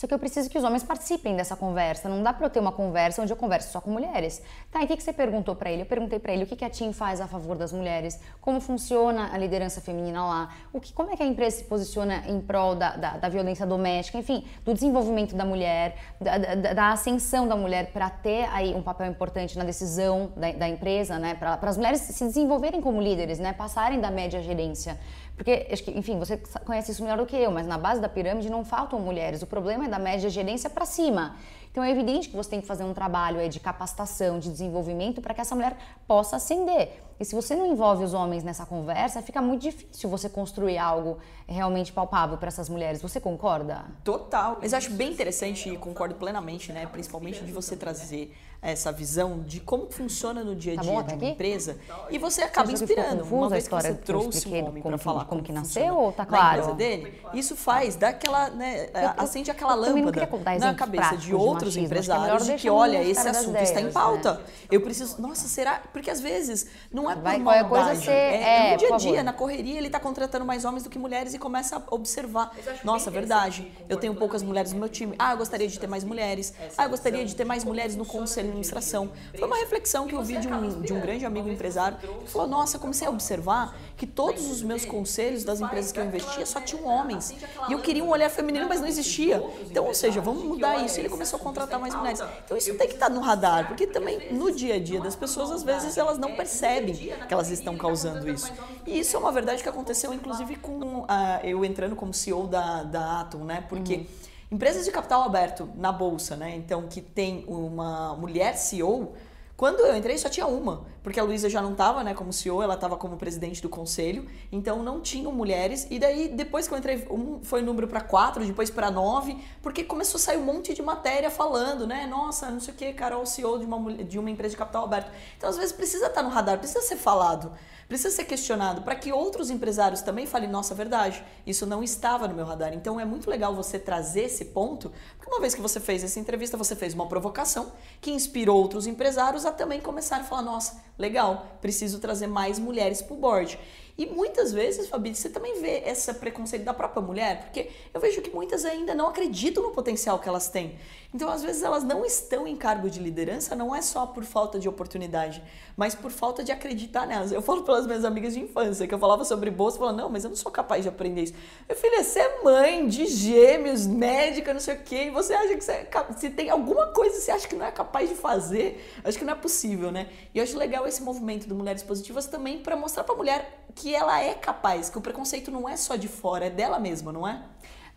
Só 0.01 0.07
que 0.07 0.15
eu 0.15 0.19
preciso 0.19 0.49
que 0.49 0.57
os 0.57 0.65
homens 0.65 0.83
participem 0.83 1.37
dessa 1.37 1.55
conversa. 1.55 2.09
Não 2.09 2.23
dá 2.23 2.33
para 2.33 2.47
eu 2.47 2.49
ter 2.49 2.59
uma 2.59 2.73
conversa 2.73 3.21
onde 3.21 3.31
eu 3.31 3.37
converso 3.37 3.71
só 3.71 3.83
com 3.83 3.91
mulheres. 3.91 4.43
Tá, 4.71 4.81
e 4.81 4.85
o 4.85 4.89
que, 4.89 4.97
que 4.97 5.03
você 5.03 5.13
perguntou 5.13 5.55
para 5.55 5.71
ele? 5.71 5.83
Eu 5.83 5.87
perguntei 5.87 6.19
para 6.19 6.33
ele 6.33 6.45
o 6.45 6.47
que, 6.47 6.57
que 6.57 6.65
a 6.65 6.71
TIM 6.71 6.91
faz 6.91 7.21
a 7.21 7.27
favor 7.27 7.55
das 7.55 7.71
mulheres, 7.71 8.19
como 8.41 8.63
funciona 8.63 9.29
a 9.31 9.37
liderança 9.37 9.79
feminina 9.79 10.25
lá, 10.25 10.55
o 10.73 10.81
que, 10.81 10.91
como 10.95 11.11
é 11.11 11.17
que 11.19 11.23
a 11.23 11.27
empresa 11.27 11.59
se 11.59 11.65
posiciona 11.65 12.23
em 12.27 12.41
prol 12.41 12.75
da, 12.75 12.97
da, 12.97 13.19
da 13.19 13.29
violência 13.29 13.67
doméstica, 13.67 14.17
enfim, 14.17 14.43
do 14.65 14.73
desenvolvimento 14.73 15.37
da 15.37 15.45
mulher, 15.45 15.95
da, 16.19 16.39
da, 16.39 16.55
da 16.73 16.93
ascensão 16.93 17.47
da 17.47 17.55
mulher 17.55 17.93
para 17.93 18.09
ter 18.09 18.49
aí 18.55 18.75
um 18.75 18.81
papel 18.81 19.07
importante 19.07 19.59
na 19.59 19.65
decisão 19.65 20.33
da, 20.35 20.51
da 20.53 20.67
empresa, 20.67 21.19
né? 21.19 21.35
Para 21.35 21.59
as 21.61 21.77
mulheres 21.77 22.01
se 22.01 22.25
desenvolverem 22.25 22.81
como 22.81 23.03
líderes, 23.03 23.39
né? 23.39 23.53
Passarem 23.53 24.01
da 24.01 24.11
média 24.11 24.41
gerência. 24.41 24.99
Porque, 25.41 25.69
enfim, 25.95 26.19
você 26.19 26.37
conhece 26.67 26.93
isso 26.93 27.03
melhor 27.03 27.17
do 27.17 27.25
que 27.25 27.35
eu, 27.35 27.51
mas 27.51 27.67
na 27.67 27.79
base 27.79 27.99
da 27.99 28.11
pirâmide 28.11 28.51
não 28.51 28.63
faltam 28.63 29.01
mulheres. 29.01 29.41
O 29.41 29.47
problema 29.47 29.87
é 29.87 29.89
da 29.91 29.99
média 29.99 30.31
gerência 30.31 30.71
para 30.71 30.87
cima. 30.87 31.37
Então 31.71 31.85
é 31.85 31.91
evidente 31.91 32.29
que 32.29 32.37
você 32.37 32.51
tem 32.51 32.61
que 32.61 32.67
fazer 32.67 32.83
um 32.83 32.93
trabalho 32.93 33.49
de 33.49 33.61
capacitação, 33.61 34.41
de 34.41 34.51
desenvolvimento 34.51 35.21
para 35.21 35.33
que 35.33 35.41
essa 35.41 35.55
mulher 35.55 35.77
possa 36.07 36.37
ascender. 36.37 37.01
E 37.19 37.25
se 37.25 37.35
você 37.35 37.55
não 37.55 37.67
envolve 37.67 38.03
os 38.03 38.13
homens 38.13 38.43
nessa 38.43 38.67
conversa, 38.67 39.23
fica 39.23 39.41
muito 39.41 39.63
difícil 39.63 40.09
você 40.11 40.29
construir 40.29 40.79
algo 40.79 41.19
realmente 41.47 41.93
palpável 41.93 42.39
para 42.39 42.49
essas 42.49 42.69
mulheres. 42.69 43.01
Você 43.03 43.21
concorda? 43.21 43.85
Total. 44.03 44.59
Mas 44.61 44.75
acho 44.75 44.91
bem 44.93 45.13
interessante 45.13 45.69
e 45.69 45.77
concordo 45.77 46.15
plenamente, 46.15 46.73
né? 46.73 46.87
Principalmente 46.87 47.45
de 47.45 47.53
você 47.53 47.77
trazer 47.77 48.35
essa 48.63 48.93
visão 48.93 49.41
de 49.41 49.59
como 49.61 49.91
funciona 49.91 50.45
no 50.45 50.55
dia 50.55 50.75
a 50.75 50.77
tá 50.77 50.83
dia 50.83 50.93
tá 50.93 51.03
de 51.03 51.09
uma 51.09 51.17
aqui? 51.17 51.27
empresa 51.27 51.79
e 52.11 52.19
você 52.19 52.43
acaba 52.43 52.71
você 52.71 52.85
inspirando. 52.85 53.25
Uma 53.25 53.49
vez 53.49 53.67
que 53.67 53.75
você 53.75 53.95
trouxe 53.95 54.49
um 54.49 54.67
homem 54.67 54.83
para 54.83 54.99
falar 54.99 55.21
como, 55.21 55.41
como 55.41 55.43
que 55.43 55.53
nasceu 55.53 55.97
ou 55.97 56.13
tá 56.13 56.27
claro? 56.27 56.45
Na 56.45 56.53
empresa 56.53 56.75
dele, 56.75 57.21
isso 57.33 57.57
faz, 57.57 57.97
dá 57.97 58.09
aquela, 58.09 58.51
né, 58.51 58.91
eu, 58.95 59.25
acende 59.25 59.51
aquela 59.51 59.75
lâmpada 59.75 60.29
na 60.59 60.75
cabeça 60.75 61.17
de 61.17 61.35
outros 61.35 61.73
de 61.73 61.81
empresários 61.81 62.47
de 62.47 62.55
que, 62.55 62.69
olha, 62.69 63.03
esse 63.03 63.27
assunto 63.27 63.57
está 63.57 63.81
em 63.81 63.91
pauta. 63.91 64.35
Né? 64.35 64.41
Eu 64.71 64.81
preciso, 64.83 65.21
nossa, 65.21 65.49
será? 65.49 65.83
Porque 65.93 66.11
às 66.11 66.21
vezes 66.21 66.67
não 66.93 67.11
é 67.11 67.15
por 67.15 67.23
maldade, 67.39 67.69
coisa 67.69 67.95
ser, 67.95 68.11
é, 68.11 68.69
é, 68.69 68.73
no 68.73 68.79
dia 68.79 68.95
a 68.95 68.97
dia, 68.99 69.23
na 69.23 69.33
correria, 69.33 69.79
ele 69.79 69.87
está 69.87 69.99
contratando 69.99 70.45
mais 70.45 70.65
homens 70.65 70.83
do 70.85 70.91
que 70.91 70.99
mulheres 70.99 71.33
e 71.33 71.39
começa 71.39 71.77
a 71.77 71.95
observar. 71.95 72.53
Nossa, 72.85 73.11
verdade, 73.11 73.71
eu 73.89 73.97
tenho 73.97 74.15
poucas 74.15 74.43
mulheres 74.43 74.73
no 74.73 74.79
meu 74.79 74.89
time. 74.89 75.15
Ah, 75.19 75.33
eu 75.33 75.39
gostaria 75.39 75.67
de 75.67 75.79
ter 75.79 75.87
mais 75.87 76.05
mulheres. 76.05 76.53
Ah, 76.77 76.85
eu 76.85 76.91
gostaria 76.91 77.25
de 77.25 77.35
ter 77.35 77.45
mais 77.45 77.65
mulheres 77.65 77.97
no 77.97 78.05
conselho 78.05 78.50
administração. 78.51 79.11
Foi 79.37 79.47
uma 79.47 79.57
reflexão 79.57 80.07
que 80.07 80.15
eu 80.15 80.23
vi 80.23 80.39
de 80.39 80.49
um, 80.49 80.81
de 80.81 80.93
um 80.93 81.01
grande 81.01 81.25
amigo 81.25 81.49
empresário 81.49 81.97
que 81.99 82.31
falou: 82.31 82.47
Nossa, 82.47 82.79
comecei 82.79 83.07
a 83.07 83.11
observar 83.11 83.77
que 83.97 84.07
todos 84.07 84.51
os 84.51 84.63
meus 84.63 84.85
conselhos 84.85 85.45
das 85.45 85.61
empresas 85.61 85.93
que 85.93 86.01
eu 86.01 86.05
investia 86.05 86.45
só 86.45 86.61
tinham 86.61 86.87
homens. 86.87 87.35
E 87.69 87.73
eu 87.73 87.81
queria 87.81 88.05
um 88.05 88.11
olhar 88.11 88.31
feminino, 88.31 88.67
mas 88.69 88.81
não 88.81 88.89
existia. 88.89 89.43
Então, 89.63 89.87
ou 89.87 89.95
seja, 89.95 90.21
vamos 90.21 90.45
mudar 90.45 90.85
isso. 90.85 90.99
Ele 90.99 91.09
começou 91.09 91.39
a 91.39 91.43
contratar 91.43 91.79
mais 91.81 91.95
mulheres. 91.95 92.21
Então, 92.45 92.57
isso 92.57 92.75
tem 92.75 92.89
que 92.89 92.95
estar 92.95 93.09
no 93.09 93.21
radar, 93.21 93.69
porque 93.69 93.87
também 93.87 94.33
no 94.33 94.53
dia 94.53 94.75
a 94.75 94.79
dia 94.79 95.01
das 95.01 95.17
pessoas, 95.17 95.51
às 95.51 95.63
vezes, 95.63 95.97
elas 95.97 96.19
não 96.19 96.35
percebem 96.35 96.95
que 96.95 97.33
elas 97.35 97.51
estão 97.51 97.77
causando 97.77 98.29
isso. 98.29 98.53
E 98.87 98.99
isso 99.01 99.17
é 99.17 99.19
uma 99.19 99.33
verdade 99.33 99.63
que 99.63 99.69
aconteceu, 99.69 100.13
inclusive, 100.13 100.57
com 100.57 101.01
uh, 101.01 101.07
eu 101.45 101.65
entrando 101.65 101.95
como 101.95 102.13
CEO 102.13 102.47
da, 102.47 102.83
da 102.83 103.21
Atom, 103.21 103.45
né? 103.45 103.65
Porque. 103.69 103.97
Uhum 103.97 104.30
Empresas 104.51 104.85
de 104.85 104.91
capital 104.91 105.23
aberto 105.23 105.69
na 105.77 105.93
bolsa, 105.93 106.35
né? 106.35 106.57
Então, 106.57 106.89
que 106.89 107.01
tem 107.01 107.45
uma 107.47 108.17
mulher 108.17 108.57
CEO. 108.57 109.15
Quando 109.57 109.79
eu 109.81 109.95
entrei, 109.95 110.19
só 110.19 110.29
tinha 110.29 110.47
uma, 110.47 110.87
porque 111.05 111.21
a 111.21 111.23
Luísa 111.23 111.49
já 111.49 111.63
não 111.63 111.73
estava 111.73 112.03
né, 112.03 112.15
como 112.15 112.33
CEO, 112.33 112.61
ela 112.63 112.75
estava 112.75 112.97
como 112.97 113.17
presidente 113.17 113.61
do 113.63 113.69
conselho, 113.69 114.27
então 114.51 114.83
não 114.83 115.01
tinham 115.01 115.31
mulheres. 115.31 115.87
E 115.89 116.01
daí, 116.01 116.29
depois 116.29 116.67
que 116.67 116.75
eu 116.75 116.79
entrei, 116.79 117.07
um 117.11 117.45
foi 117.45 117.63
número 117.63 117.87
para 117.87 118.01
quatro, 118.01 118.45
depois 118.45 118.71
para 118.71 118.91
nove, 118.91 119.37
porque 119.63 119.85
começou 119.85 120.19
a 120.19 120.21
sair 120.21 120.39
um 120.39 120.45
monte 120.45 120.75
de 120.75 120.83
matéria 120.83 121.31
falando, 121.31 121.87
né? 121.87 122.07
Nossa, 122.07 122.51
não 122.51 122.59
sei 122.59 122.75
o 122.75 122.77
que, 122.77 122.93
Carol, 122.95 123.25
CEO 123.27 123.59
de 123.59 123.67
uma, 123.67 123.93
de 123.93 124.19
uma 124.19 124.31
empresa 124.31 124.53
de 124.53 124.57
capital 124.57 124.83
aberto. 124.85 125.13
Então, 125.37 125.49
às 125.49 125.59
vezes, 125.59 125.73
precisa 125.73 126.07
estar 126.07 126.23
tá 126.23 126.23
no 126.23 126.35
radar, 126.35 126.59
precisa 126.59 126.81
ser 126.81 126.97
falado 126.97 127.53
precisa 127.91 128.15
ser 128.15 128.25
questionado 128.25 128.83
para 128.83 128.95
que 128.95 129.13
outros 129.13 129.51
empresários 129.51 130.01
também 130.01 130.25
falem, 130.25 130.49
nossa, 130.49 130.77
verdade, 130.77 131.25
isso 131.45 131.67
não 131.67 131.83
estava 131.83 132.29
no 132.29 132.35
meu 132.37 132.47
radar. 132.47 132.73
Então 132.73 133.01
é 133.01 133.05
muito 133.05 133.29
legal 133.29 133.53
você 133.53 133.81
trazer 133.81 134.27
esse 134.27 134.45
ponto, 134.45 134.93
porque 135.19 135.29
uma 135.29 135.41
vez 135.41 135.57
que 135.57 135.61
você 135.61 135.81
fez 135.81 136.05
essa 136.05 136.21
entrevista, 136.21 136.57
você 136.57 136.77
fez 136.77 136.95
uma 136.95 137.09
provocação 137.09 137.73
que 138.01 138.13
inspirou 138.13 138.57
outros 138.57 138.87
empresários 138.87 139.45
a 139.45 139.51
também 139.51 139.81
começarem 139.81 140.25
a 140.25 140.29
falar, 140.29 140.43
nossa, 140.43 140.81
legal, 140.97 141.59
preciso 141.61 141.99
trazer 141.99 142.29
mais 142.29 142.61
mulheres 142.61 143.03
para 143.03 143.15
o 143.15 143.19
board. 143.19 143.59
E 143.97 144.07
muitas 144.07 144.53
vezes, 144.53 144.89
Fabi, 144.89 145.15
você 145.15 145.29
também 145.29 145.61
vê 145.61 145.83
esse 145.87 146.13
preconceito 146.15 146.65
da 146.65 146.73
própria 146.75 147.03
mulher, 147.03 147.43
porque 147.43 147.71
eu 147.93 148.01
vejo 148.01 148.23
que 148.23 148.31
muitas 148.31 148.65
ainda 148.65 148.95
não 148.95 149.09
acreditam 149.09 149.63
no 149.63 149.71
potencial 149.71 150.19
que 150.19 150.29
elas 150.29 150.49
têm. 150.49 150.79
Então, 151.13 151.29
às 151.29 151.43
vezes, 151.43 151.63
elas 151.63 151.83
não 151.83 152.05
estão 152.05 152.47
em 152.47 152.55
cargo 152.55 152.89
de 152.89 153.01
liderança, 153.01 153.57
não 153.57 153.75
é 153.75 153.83
só 153.83 154.07
por 154.07 154.23
falta 154.25 154.61
de 154.61 154.69
oportunidade, 154.69 155.43
mas 155.77 155.95
por 155.95 156.11
falta 156.13 156.45
de 156.45 156.53
acreditar 156.53 157.05
nelas. 157.07 157.33
Eu 157.33 157.43
falo 157.43 157.63
pelas 157.63 157.85
minhas 157.85 158.05
amigas 158.05 158.35
de 158.35 158.41
infância, 158.41 158.87
que 158.87 158.95
eu 158.95 158.99
falava 158.99 159.25
sobre 159.25 159.51
bolsa, 159.51 159.79
falava, 159.79 159.97
não, 159.97 160.09
mas 160.09 160.23
eu 160.23 160.31
não 160.31 160.37
sou 160.37 160.53
capaz 160.53 160.85
de 160.85 160.89
aprender 160.89 161.23
isso. 161.23 161.35
Meu 161.69 161.77
filho, 161.77 162.03
você 162.03 162.21
é 162.21 162.43
mãe 162.43 162.87
de 162.87 163.07
gêmeos, 163.07 163.89
médica, 163.89 164.55
não 164.55 164.61
sei 164.61 164.77
o 164.77 164.83
quê, 164.83 165.05
e 165.07 165.11
você 165.11 165.35
acha 165.35 165.57
que 165.57 165.65
você 165.65 165.73
é 165.73 165.91
se 166.17 166.31
tem 166.31 166.49
alguma 166.49 166.89
coisa 166.89 167.17
que 167.17 167.23
você 167.23 167.31
acha 167.33 167.49
que 167.49 167.57
não 167.57 167.67
é 167.67 167.73
capaz 167.73 168.09
de 168.09 168.15
fazer, 168.15 168.81
acho 169.03 169.19
que 169.19 169.25
não 169.25 169.33
é 169.33 169.37
possível, 169.37 169.91
né? 169.91 170.09
E 170.35 170.39
eu 170.39 170.45
acho 170.45 170.57
legal 170.57 170.87
esse 170.87 171.03
movimento 171.03 171.49
do 171.49 171.55
Mulheres 171.55 171.83
Positivas 171.83 172.27
também 172.27 172.59
para 172.59 172.77
mostrar 172.77 173.03
para 173.05 173.15
a 173.15 173.19
mulher 173.19 173.65
que 173.81 173.95
ela 173.95 174.23
é 174.23 174.35
capaz, 174.35 174.91
que 174.91 174.99
o 174.99 175.01
preconceito 175.01 175.51
não 175.51 175.67
é 175.67 175.77
só 175.77 175.97
de 175.97 176.07
fora, 176.07 176.47
é 176.47 176.51
dela 176.51 176.79
mesma, 176.79 177.11
não 177.13 177.27
é? 177.27 177.43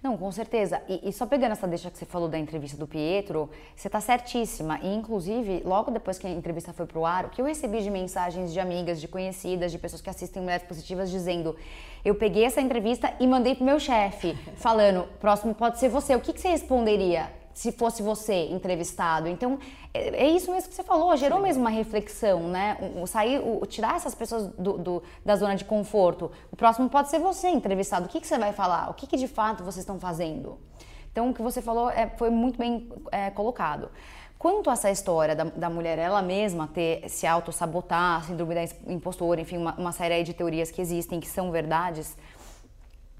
Não, 0.02 0.18
com 0.18 0.30
certeza. 0.34 0.82
E, 0.88 1.10
e, 1.10 1.14
só 1.14 1.26
pegando 1.26 1.54
essa 1.54 1.66
deixa 1.66 1.90
que 1.90 1.98
você 1.98 2.06
falou 2.06 2.28
da 2.28 2.38
entrevista 2.38 2.78
do 2.78 2.86
Pietro, 2.86 3.50
você 3.74 3.88
está 3.88 4.02
certíssima. 4.02 4.78
E, 4.82 4.94
inclusive, 4.94 5.62
logo 5.64 5.92
depois 5.92 6.18
que 6.18 6.28
a 6.28 6.30
entrevista 6.30 6.74
foi 6.74 6.86
para 6.86 7.00
o 7.00 7.06
ar, 7.06 7.26
o 7.26 7.30
que 7.30 7.42
eu 7.42 7.46
recebi 7.46 7.82
de 7.82 7.90
mensagens 7.90 8.52
de 8.52 8.60
amigas, 8.60 9.00
de 9.00 9.08
conhecidas, 9.08 9.72
de 9.72 9.78
pessoas 9.78 10.02
que 10.02 10.10
assistem 10.10 10.42
Mulheres 10.42 10.68
Positivas, 10.68 11.10
dizendo: 11.10 11.56
eu 12.04 12.16
peguei 12.16 12.44
essa 12.44 12.60
entrevista 12.60 13.14
e 13.18 13.26
mandei 13.26 13.56
para 13.56 13.64
o 13.64 13.66
meu 13.66 13.80
chefe, 13.80 14.38
falando: 14.58 15.08
próximo 15.22 15.56
pode 15.56 15.80
ser 15.80 15.88
você. 15.88 16.14
O 16.16 16.20
que, 16.20 16.34
que 16.34 16.42
você 16.42 16.50
responderia? 16.50 17.32
Se 17.54 17.72
fosse 17.72 18.02
você 18.02 18.48
entrevistado. 18.48 19.28
Então, 19.28 19.60
é, 19.94 20.26
é, 20.26 20.30
isso 20.30 20.52
mesmo 20.52 20.70
que 20.70 20.76
você 20.76 20.84
falou, 20.84 21.16
gerou 21.16 21.40
Sim. 21.40 21.44
mesmo 21.44 21.62
uma 21.62 21.70
reflexão, 21.70 22.50
né? 22.50 22.78
O, 23.02 23.06
sair, 23.06 23.40
o, 23.40 23.66
tirar 23.66 23.96
essas 23.96 24.16
pessoas 24.16 24.48
do, 24.58 24.78
do, 24.78 25.04
da 25.24 25.36
zona 25.36 25.56
de 25.56 25.66
conforto. 25.66 26.32
O 26.52 26.56
próximo 26.56 26.90
pode 26.90 27.10
ser 27.10 27.20
você 27.20 27.50
entrevistado. 27.50 28.06
O 28.06 28.10
que, 28.10 28.20
que 28.20 28.28
você 28.28 28.38
vai 28.38 28.54
falar? 28.54 28.90
O 28.90 28.94
que, 28.94 29.06
que 29.06 29.18
de 29.18 29.28
fato 29.28 29.64
vocês 29.64 29.84
estão 29.84 30.00
fazendo? 30.00 30.58
Então, 31.12 31.30
o 31.30 31.34
que 31.34 31.42
você 31.44 31.62
falou 31.62 31.90
é, 31.90 32.08
foi 32.18 32.32
muito 32.32 32.58
bem 32.58 32.90
é, 33.12 33.30
colocado. 33.30 33.90
Quanto 34.44 34.70
a 34.70 34.74
essa 34.74 34.92
história 34.92 35.36
da, 35.36 35.46
da 35.46 35.70
mulher 35.70 35.98
ela 35.98 36.22
mesma 36.22 36.68
ter 36.68 37.08
se 37.08 37.26
auto-sabotar, 37.26 38.26
síndrome 38.26 38.56
da 38.56 38.64
impostora, 38.92 39.40
enfim, 39.40 39.58
uma, 39.58 39.74
uma 39.76 39.92
série 39.94 40.22
de 40.24 40.34
teorias 40.34 40.70
que 40.70 40.82
existem, 40.82 41.20
que 41.20 41.30
são 41.30 41.50
verdades, 41.50 42.18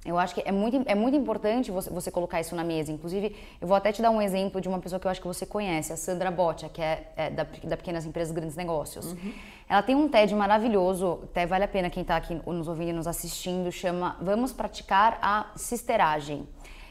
Eu 0.06 0.18
acho 0.18 0.36
que 0.36 0.42
é 0.46 0.52
muito, 0.52 0.84
é 0.86 0.96
muito 0.96 1.16
importante 1.16 1.72
você, 1.72 1.90
você, 1.90 2.12
colocar 2.12 2.42
isso 2.42 2.56
na 2.56 2.64
mesa. 2.64 2.92
Inclusive, 2.92 3.36
eu 3.62 3.68
vou 3.68 3.76
até 3.76 3.92
te 3.92 4.02
dar 4.02 4.10
um 4.10 4.22
exemplo 4.22 4.60
de 4.60 4.68
uma 4.68 4.80
pessoa 4.80 5.00
que 5.00 5.08
eu 5.08 5.12
acho 5.12 5.22
que 5.22 5.28
você 5.28 5.46
conhece, 5.46 5.94
a 5.94 5.98
Sandra 5.98 6.30
Botia, 6.30 6.68
que 6.68 6.82
é, 6.82 7.12
é 7.16 7.30
da, 7.30 7.48
da 7.64 7.78
Pequenas 7.78 8.06
Empresas 8.06 8.34
Grandes 8.34 8.58
Negócios. 8.58 9.14
Uhum. 9.14 9.34
Ela 9.70 9.82
tem 9.82 9.96
um 9.96 10.10
TED 10.10 10.36
maravilhoso, 10.36 11.22
até 11.24 11.46
vale 11.46 11.64
a 11.64 11.68
pena 11.68 11.90
quem 11.90 12.02
está 12.02 12.18
aqui 12.18 12.40
nos 12.46 12.68
ouvindo 12.68 12.90
e 12.90 12.94
nos 12.94 13.08
assistindo, 13.08 13.72
chama 13.72 14.18
Vamos 14.22 14.52
Praticar 14.52 15.18
a 15.22 15.52
Sisteragem. 15.56 16.48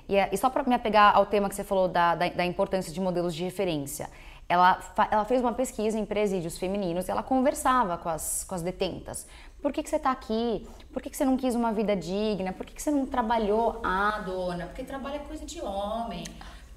E, 0.09 0.16
é, 0.16 0.31
e 0.33 0.37
só 0.37 0.49
para 0.49 0.62
me 0.64 0.75
apegar 0.75 1.14
ao 1.14 1.26
tema 1.26 1.49
que 1.49 1.54
você 1.54 1.64
falou 1.64 1.88
da, 1.88 2.14
da, 2.14 2.28
da 2.28 2.47
importância 2.47 2.92
de 2.92 3.00
modelos 3.00 3.35
de 3.35 3.45
referência. 3.45 4.09
Ela, 4.49 4.81
ela, 5.11 5.25
fez 5.25 5.40
uma 5.40 5.52
pesquisa 5.52 5.99
em 5.99 6.04
presídios 6.04 6.59
femininos 6.59 7.09
e 7.09 7.11
ela 7.11 7.23
conversava 7.23 7.97
com 7.97 8.09
as, 8.09 8.45
com 8.45 8.54
as 8.54 8.62
detentas. 8.62 9.26
Por 9.62 9.73
que, 9.73 9.83
que 9.83 9.88
você 9.88 9.97
está 9.97 10.11
aqui? 10.11 10.66
Por 10.92 11.00
que, 11.00 11.09
que 11.09 11.16
você 11.16 11.25
não 11.25 11.37
quis 11.37 11.54
uma 11.54 11.73
vida 11.73 11.95
digna? 11.95 12.52
Por 12.52 12.66
que, 12.66 12.75
que 12.75 12.83
você 12.83 12.90
não 12.90 13.07
trabalhou? 13.07 13.81
Ah, 13.85 14.21
dona, 14.26 14.66
porque 14.66 14.83
trabalho 14.83 15.16
é 15.16 15.19
coisa 15.21 15.47
de 15.47 15.62
homem. 15.62 16.25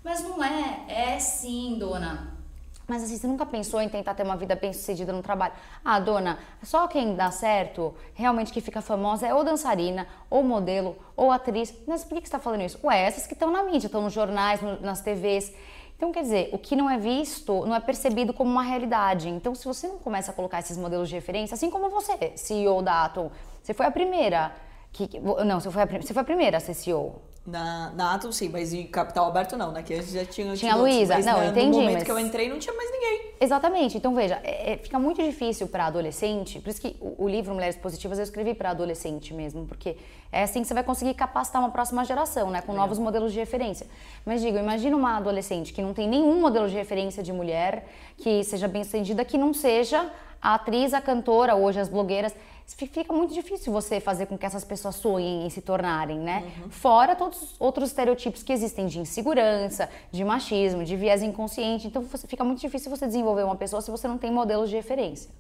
Mas 0.04 0.22
não 0.22 0.42
é. 0.44 0.86
É 0.88 1.20
sim, 1.20 1.78
dona. 1.80 2.36
Mas 2.88 3.04
assim, 3.04 3.18
você 3.18 3.26
nunca 3.26 3.46
pensou 3.46 3.82
em 3.82 3.90
tentar 3.90 4.14
ter 4.14 4.22
uma 4.22 4.38
vida 4.38 4.56
bem 4.56 4.72
sucedida 4.72 5.12
no 5.12 5.24
trabalho? 5.24 5.54
Ah, 5.84 6.00
dona, 6.00 6.38
só 6.62 6.88
quem 6.88 7.16
dá 7.16 7.32
certo, 7.32 7.96
realmente 8.14 8.54
que 8.54 8.62
fica 8.62 8.80
famosa 8.80 9.26
é 9.26 9.34
ou 9.34 9.44
dançarina, 9.44 10.08
ou 10.30 10.44
modelo, 10.44 10.96
ou 11.16 11.32
atriz. 11.32 11.74
Mas 11.88 12.04
por 12.04 12.14
que, 12.14 12.22
você 12.22 12.28
está 12.28 12.38
falando 12.38 12.62
isso? 12.62 12.80
Ué, 12.84 13.02
essas 13.02 13.26
que 13.26 13.34
estão 13.34 13.52
na 13.52 13.64
mídia, 13.64 13.88
estão 13.88 14.04
nos 14.04 14.14
jornais, 14.14 14.62
no, 14.62 14.80
nas 14.82 15.02
TVs. 15.02 15.52
Então, 15.98 16.12
quer 16.12 16.24
dizer, 16.24 16.50
o 16.52 16.58
que 16.58 16.76
não 16.76 16.90
é 16.90 16.98
visto 16.98 17.66
não 17.66 17.76
é 17.76 17.80
percebido 17.80 18.34
como 18.34 18.52
uma 18.52 18.64
realidade. 18.64 19.30
Então, 19.30 19.56
se 19.56 19.66
você 19.66 19.88
não 19.88 19.98
começa 19.98 20.32
a 20.32 20.34
colocar 20.34 20.60
esses 20.60 20.78
modelos 20.78 21.08
de 21.08 21.16
referência, 21.16 21.56
assim 21.56 21.70
como 21.70 21.90
você, 21.90 22.34
CEO 22.36 22.82
da 22.82 23.06
Atom, 23.06 23.32
você 23.64 23.74
foi 23.74 23.86
a 23.86 23.92
primeira 23.92 24.54
que. 24.92 25.20
Não, 25.20 25.60
você 25.60 25.72
foi 25.72 25.82
a, 25.82 25.86
você 25.86 26.14
foi 26.14 26.22
a 26.22 26.26
primeira 26.26 26.58
a 26.58 26.60
ser 26.60 26.74
CEO. 26.74 27.22
Na, 27.46 27.92
na 27.92 28.16
Atom, 28.16 28.32
sim, 28.32 28.50
mas 28.50 28.74
em 28.74 28.88
Capital 28.88 29.28
Aberto 29.28 29.56
não, 29.56 29.72
né? 29.72 29.84
Que 29.84 30.02
já 30.02 30.26
tinha. 30.26 30.56
Tinha 30.56 30.74
a 30.74 30.78
Luísa, 30.78 31.20
não, 31.20 31.38
na, 31.38 31.46
entendi. 31.46 31.68
No 31.68 31.78
momento 31.78 31.94
mas... 31.94 32.04
que 32.04 32.12
eu 32.12 32.18
entrei, 32.18 32.50
não 32.50 32.58
tinha 32.58 32.74
mais 32.74 32.92
ninguém. 32.92 33.34
Exatamente. 33.40 33.98
Então, 33.98 34.16
veja, 34.16 34.40
é, 34.44 34.74
é, 34.74 34.78
fica 34.78 34.98
muito 34.98 35.22
difícil 35.22 35.68
para 35.68 35.86
adolescente, 35.86 36.60
por 36.60 36.70
isso 36.70 36.82
que 36.82 36.96
o, 37.00 37.26
o, 37.26 37.30
livro 37.30 37.54
Mulheres 37.54 37.76
Positivas 37.76 38.18
eu 38.18 38.24
escrevi 38.24 38.56
para 38.56 38.72
adolescente 38.72 39.32
mesmo, 39.32 39.68
porque 39.68 39.96
é 40.32 40.42
assim 40.42 40.62
que 40.64 40.68
você 40.68 40.74
vai 40.74 40.84
conseguir 40.84 41.14
capacitar 41.14 41.62
uma 41.62 41.70
próxima 41.70 42.04
geração, 42.04 42.50
né? 42.50 42.62
Com 42.62 42.74
é. 42.74 42.78
novos 42.78 42.98
modelos 42.98 43.32
de 43.32 43.38
referência. 43.38 43.86
Mas 44.26 44.42
digo, 44.42 44.58
imagina 44.58 44.98
uma 44.98 45.18
adolescente 45.18 45.72
que 45.72 45.84
não 45.84 45.94
tem 45.94 46.08
nenhum 46.10 46.42
modelo 46.42 46.68
de 46.68 46.76
referência 46.76 47.22
de 47.22 47.32
mulher, 47.32 47.88
que 48.18 48.44
seja 48.44 48.68
bem 48.68 48.84
sucedida, 48.84 49.24
que 49.24 49.38
não 49.38 49.54
seja 49.54 50.12
a 50.46 50.54
atriz, 50.54 50.94
a 50.94 51.02
cantora, 51.02 51.56
hoje 51.56 51.80
as 51.80 51.90
blogueiras 51.90 52.36
fica 52.68 53.12
muito 53.12 53.34
difícil 53.34 53.74
você 53.74 54.00
fazer 54.00 54.28
com 54.28 54.38
que 54.38 54.46
essas 54.46 54.64
pessoas 54.64 54.96
sonhem 54.96 55.48
em 55.48 55.50
se 55.50 55.60
tornarem, 55.60 56.20
né? 56.20 56.54
Uhum. 56.62 56.70
Fora 56.70 57.16
todos 57.16 57.42
os 57.42 57.56
outros 57.60 57.90
estereotipos 57.90 58.44
que 58.44 58.54
existem 58.54 58.86
de 58.86 59.00
insegurança, 59.00 59.90
de 60.12 60.24
machismo, 60.24 60.86
de 60.86 60.96
viés 60.96 61.24
inconsciente. 61.24 61.88
Então 61.88 62.08
fica 62.28 62.44
muito 62.44 62.62
difícil 62.62 62.92
você 62.92 63.08
desenvolver 63.08 63.42
uma 63.42 63.56
pessoa 63.56 63.82
se 63.82 63.90
você 63.90 64.08
não 64.08 64.20
tem 64.20 64.32
modelos 64.32 64.70
de 64.70 64.76
referência. 64.76 65.32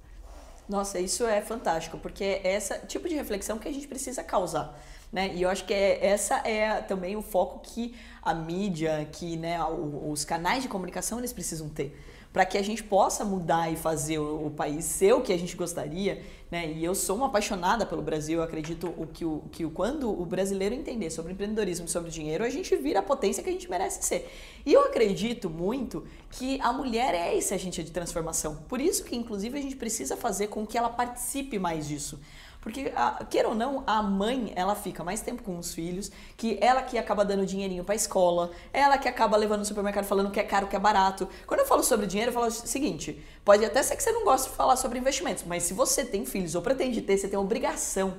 Nossa, 0.67 0.99
isso 0.99 1.23
é 1.23 1.39
fantástico, 1.39 1.99
porque 1.99 2.41
é 2.43 2.55
esse 2.55 2.75
tipo 2.87 3.07
de 3.07 3.13
reflexão 3.13 3.59
que 3.59 3.67
a 3.67 3.71
gente 3.71 3.87
precisa 3.87 4.23
causar. 4.23 4.75
Né? 5.13 5.31
E 5.35 5.43
eu 5.43 5.49
acho 5.49 5.65
que 5.65 5.73
é, 5.73 6.03
essa 6.03 6.37
é 6.37 6.81
também 6.81 7.15
o 7.15 7.21
foco 7.21 7.59
que 7.59 7.95
a 8.23 8.33
mídia, 8.33 9.07
que 9.11 9.37
né, 9.37 9.59
os 9.63 10.25
canais 10.25 10.63
de 10.63 10.67
comunicação 10.67 11.19
eles 11.19 11.31
precisam 11.31 11.69
ter 11.69 11.95
para 12.35 12.45
que 12.45 12.57
a 12.57 12.61
gente 12.61 12.83
possa 12.83 13.23
mudar 13.23 13.71
e 13.71 13.77
fazer 13.77 14.19
o, 14.19 14.47
o, 14.47 14.51
país 14.51 14.83
ser 14.83 15.13
o 15.13 15.21
que 15.21 15.31
a 15.31 15.39
gente 15.39 15.55
gostaria, 15.55 16.21
né? 16.51 16.69
E 16.69 16.83
eu 16.83 16.93
sou 16.93 17.15
uma 17.15 17.27
apaixonada 17.27 17.85
pelo 17.85 18.01
Brasil, 18.01 18.39
eu 18.39 18.43
acredito 18.43 18.93
o 18.97 19.07
que, 19.07 19.23
o, 19.23 19.43
que 19.49 19.65
quando 19.67 20.11
o 20.11 20.25
brasileiro 20.25 20.75
entender 20.75 21.09
sobre 21.09 21.31
empreendedorismo 21.31 21.87
sobre 21.87 22.11
dinheiro, 22.11 22.43
a 22.43 22.49
gente 22.49 22.75
vira 22.75 22.99
a 22.99 23.01
potência 23.01 23.41
que 23.41 23.47
a 23.47 23.53
gente 23.53 23.69
merece 23.69 24.03
ser. 24.03 24.29
E 24.65 24.73
eu 24.73 24.81
acredito 24.81 25.49
muito 25.49 26.05
que 26.29 26.59
a 26.59 26.73
mulher 26.73 27.15
é 27.15 27.37
esse 27.37 27.53
agente 27.53 27.81
de 27.81 27.91
transformação. 27.91 28.57
Por 28.67 28.81
isso 28.81 29.05
que, 29.05 29.15
inclusive, 29.15 29.57
a 29.57 29.61
gente 29.61 29.77
precisa 29.77 30.17
fazer 30.17 30.47
com 30.47 30.67
que 30.67 30.77
ela 30.77 30.89
participe 30.89 31.57
mais 31.57 31.87
disso. 31.87 32.19
Porque, 32.65 32.91
queira 33.29 33.47
ou 33.47 33.53
não, 33.53 33.83
a 33.85 34.01
mãe, 34.01 34.51
ela 34.55 34.73
fica 34.73 35.03
mais 35.03 35.21
tempo 35.21 35.43
com 35.43 35.55
os 35.59 35.71
filhos, 35.71 36.11
que 36.35 36.57
ela 36.59 36.81
que 36.81 36.97
acaba 36.97 37.23
dando 37.23 37.45
dinheirinho 37.45 37.83
pra 37.83 37.93
escola, 37.93 38.49
ela 38.73 38.97
que 38.97 39.07
acaba 39.07 39.37
levando 39.37 39.59
no 39.59 39.65
supermercado 39.65 40.05
falando 40.05 40.31
que 40.31 40.39
é 40.39 40.43
caro, 40.43 40.65
que 40.65 40.75
é 40.75 40.79
barato. 40.79 41.29
Quando 41.45 41.59
eu 41.59 41.67
falo 41.67 41.83
sobre 41.83 42.07
dinheiro, 42.07 42.31
eu 42.31 42.33
falo 42.33 42.47
o 42.47 42.51
seguinte, 42.51 43.23
pode 43.43 43.63
até 43.63 43.83
ser 43.83 43.95
que 43.95 44.01
você 44.01 44.11
não 44.11 44.23
goste 44.23 44.49
de 44.49 44.55
falar 44.55 44.77
sobre 44.77 44.97
investimentos, 44.97 45.43
mas 45.43 45.61
se 45.61 45.75
você 45.75 46.03
tem 46.03 46.25
filhos 46.25 46.55
ou 46.55 46.61
pretende 46.63 47.03
ter, 47.03 47.19
você 47.19 47.27
tem 47.27 47.37
obrigação 47.37 48.15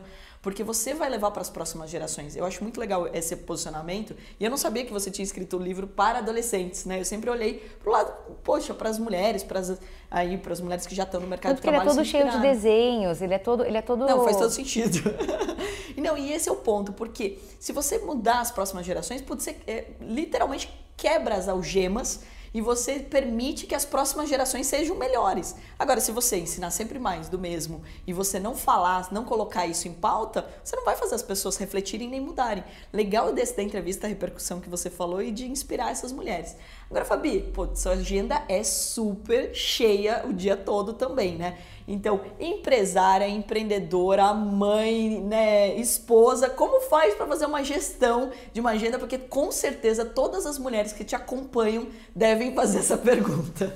porque 0.47 0.63
você 0.63 0.95
vai 0.95 1.11
levar 1.11 1.33
para 1.33 1.43
as 1.43 1.51
próximas 1.51 1.91
gerações. 1.91 2.37
Eu 2.37 2.45
acho 2.45 2.63
muito 2.63 2.79
legal 2.79 3.09
esse 3.13 3.35
posicionamento 3.35 4.15
e 4.39 4.45
eu 4.45 4.49
não 4.49 4.57
sabia 4.57 4.85
que 4.85 4.93
você 4.93 5.11
tinha 5.11 5.25
escrito 5.25 5.57
o 5.57 5.59
um 5.59 5.63
livro 5.65 5.89
para 5.89 6.21
adolescentes, 6.21 6.85
né? 6.85 7.01
Eu 7.01 7.05
sempre 7.05 7.29
olhei 7.29 7.69
pro 7.81 7.91
lado, 7.91 8.13
poxa, 8.45 8.73
para 8.73 8.89
as 8.89 8.97
mulheres, 8.97 9.43
para 9.43 9.59
as 9.59 9.77
aí 10.09 10.39
para 10.39 10.53
as 10.53 10.61
mulheres 10.61 10.87
que 10.87 10.95
já 10.95 11.03
estão 11.03 11.21
no 11.21 11.27
mercado 11.27 11.57
Porque 11.57 11.67
de 11.67 11.73
trabalho. 11.73 11.91
Porque 11.91 12.09
ele 12.09 12.21
é 12.21 12.23
todo 12.23 12.31
cheio 12.31 12.41
de 12.41 12.55
desenhos, 12.55 13.21
ele 13.21 13.35
é 13.35 13.39
todo, 13.39 13.65
ele 13.65 13.77
é 13.77 13.83
todo 13.83 14.07
Não, 14.07 14.23
faz 14.23 14.37
todo 14.37 14.51
sentido. 14.51 15.03
e 15.97 16.01
não, 16.01 16.17
e 16.17 16.33
esse 16.33 16.49
é 16.49 16.53
o 16.53 16.57
ponto, 16.57 16.93
porque 16.93 17.41
se 17.59 17.73
você 17.73 17.99
mudar 17.99 18.39
as 18.39 18.53
próximas 18.53 18.87
gerações, 18.87 19.21
pode 19.21 19.43
ser 19.43 19.61
é, 19.67 19.87
literalmente 20.01 20.73
quebra 20.97 21.35
as 21.35 21.49
algemas 21.49 22.21
e 22.57 22.61
você 22.63 22.99
permite 22.99 23.67
que 23.67 23.75
as 23.75 23.85
próximas 23.85 24.31
gerações 24.31 24.67
sejam 24.67 24.97
melhores. 24.97 25.55
Agora, 25.79 26.01
se 26.01 26.11
você 26.11 26.39
ensinar 26.39 26.71
sempre 26.71 26.99
mais 26.99 27.29
do 27.29 27.39
mesmo 27.39 27.83
e 28.07 28.15
você 28.15 28.41
não 28.41 28.57
falar, 28.57 29.13
não 29.13 29.27
colocar 29.27 29.67
isso 29.67 29.87
em 29.87 29.93
pauta, 29.93 30.49
você 30.65 30.75
não 30.75 30.83
vai 30.83 30.97
fazer 30.97 31.17
as 31.17 31.23
pessoas 31.23 31.59
refletirem 31.59 32.09
nem 32.09 32.19
mudarem. 32.19 32.65
Legal 32.91 33.31
desse 33.31 33.55
da 33.55 33.63
entrevista, 33.63 34.07
a 34.07 34.09
repercussão 34.09 34.59
que 34.59 34.71
você 34.71 34.89
falou 34.89 35.21
e 35.21 35.31
de 35.31 35.47
inspirar 35.47 35.91
essas 35.91 36.13
mulheres. 36.13 36.57
Agora, 36.89 37.05
Fabi, 37.05 37.43
pô, 37.53 37.69
sua 37.77 37.93
agenda 37.93 38.43
é 38.49 38.65
super 38.65 39.55
cheia 39.55 40.25
o 40.27 40.33
dia 40.33 40.57
todo 40.57 40.95
também, 40.95 41.37
né? 41.37 41.59
Então, 41.89 42.21
empresária, 42.41 43.29
empreendedora, 43.29 44.35
mãe, 44.35 45.21
né, 45.21 45.75
esposa, 45.77 46.51
como 46.51 46.81
faz 46.81 47.15
para 47.15 47.27
fazer 47.27 47.47
uma 47.47 47.63
gestão 47.63 48.31
de 48.53 48.61
uma 48.61 48.71
agenda? 48.71 48.99
Porque 48.99 49.17
com 49.17 49.53
certeza 49.53 50.05
todas 50.05 50.47
as 50.47 50.59
mulheres 50.59 50.93
que 50.93 51.05
te 51.05 51.15
acompanham 51.15 51.87
devem 52.15 52.55
fazer 52.55 52.79
essa 52.81 52.97
pergunta. 52.99 53.73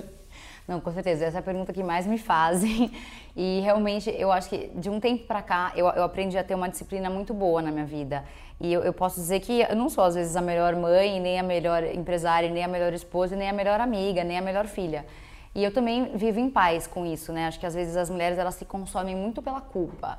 Não, 0.67 0.81
com 0.81 0.93
certeza, 0.93 1.25
essa 1.25 1.39
é 1.39 1.41
a 1.41 1.43
pergunta 1.43 1.73
que 1.73 1.83
mais 1.83 2.07
me 2.07 2.19
fazem. 2.19 2.93
E 3.37 3.61
realmente, 3.61 4.11
eu 4.19 4.31
acho 4.33 4.49
que 4.49 4.69
de 4.75 4.91
um 4.91 4.99
tempo 4.99 5.25
para 5.25 5.41
cá, 5.41 5.73
eu, 5.77 5.87
eu 5.87 6.03
aprendi 6.03 6.37
a 6.37 6.43
ter 6.43 6.55
uma 6.55 6.69
disciplina 6.69 7.09
muito 7.09 7.33
boa 7.33 7.63
na 7.63 7.71
minha 7.71 7.87
vida. 7.87 8.25
E 8.61 8.73
eu, 8.73 8.83
eu, 8.83 8.93
posso 8.93 9.21
dizer 9.21 9.41
que 9.41 9.63
eu 9.63 9.77
não 9.77 9.89
sou, 9.89 10.05
às 10.05 10.17
vezes, 10.17 10.37
a 10.37 10.41
melhor 10.41 10.75
mãe, 10.75 11.21
nem 11.21 11.39
a 11.39 11.43
melhor 11.43 11.83
empresária, 11.85 12.51
nem 12.51 12.63
a 12.63 12.69
melhor 12.69 12.93
esposa, 12.93 13.37
nem 13.37 13.49
a 13.49 13.53
melhor 13.53 13.81
amiga, 13.81 14.25
nem 14.25 14.37
a 14.37 14.43
melhor 14.43 14.67
filha. 14.67 15.07
E 15.55 15.65
eu 15.65 15.73
também 15.73 16.17
vivo 16.17 16.39
em 16.39 16.49
paz 16.49 16.87
com 16.87 17.05
isso, 17.05 17.33
né? 17.33 17.47
Acho 17.47 17.59
que 17.59 17.67
às 17.67 17.75
vezes 17.75 17.97
as 17.97 18.09
mulheres 18.09 18.39
elas 18.39 18.55
se 18.55 18.65
consomem 18.65 19.17
muito 19.17 19.43
pela 19.43 19.61
culpa. 19.61 20.19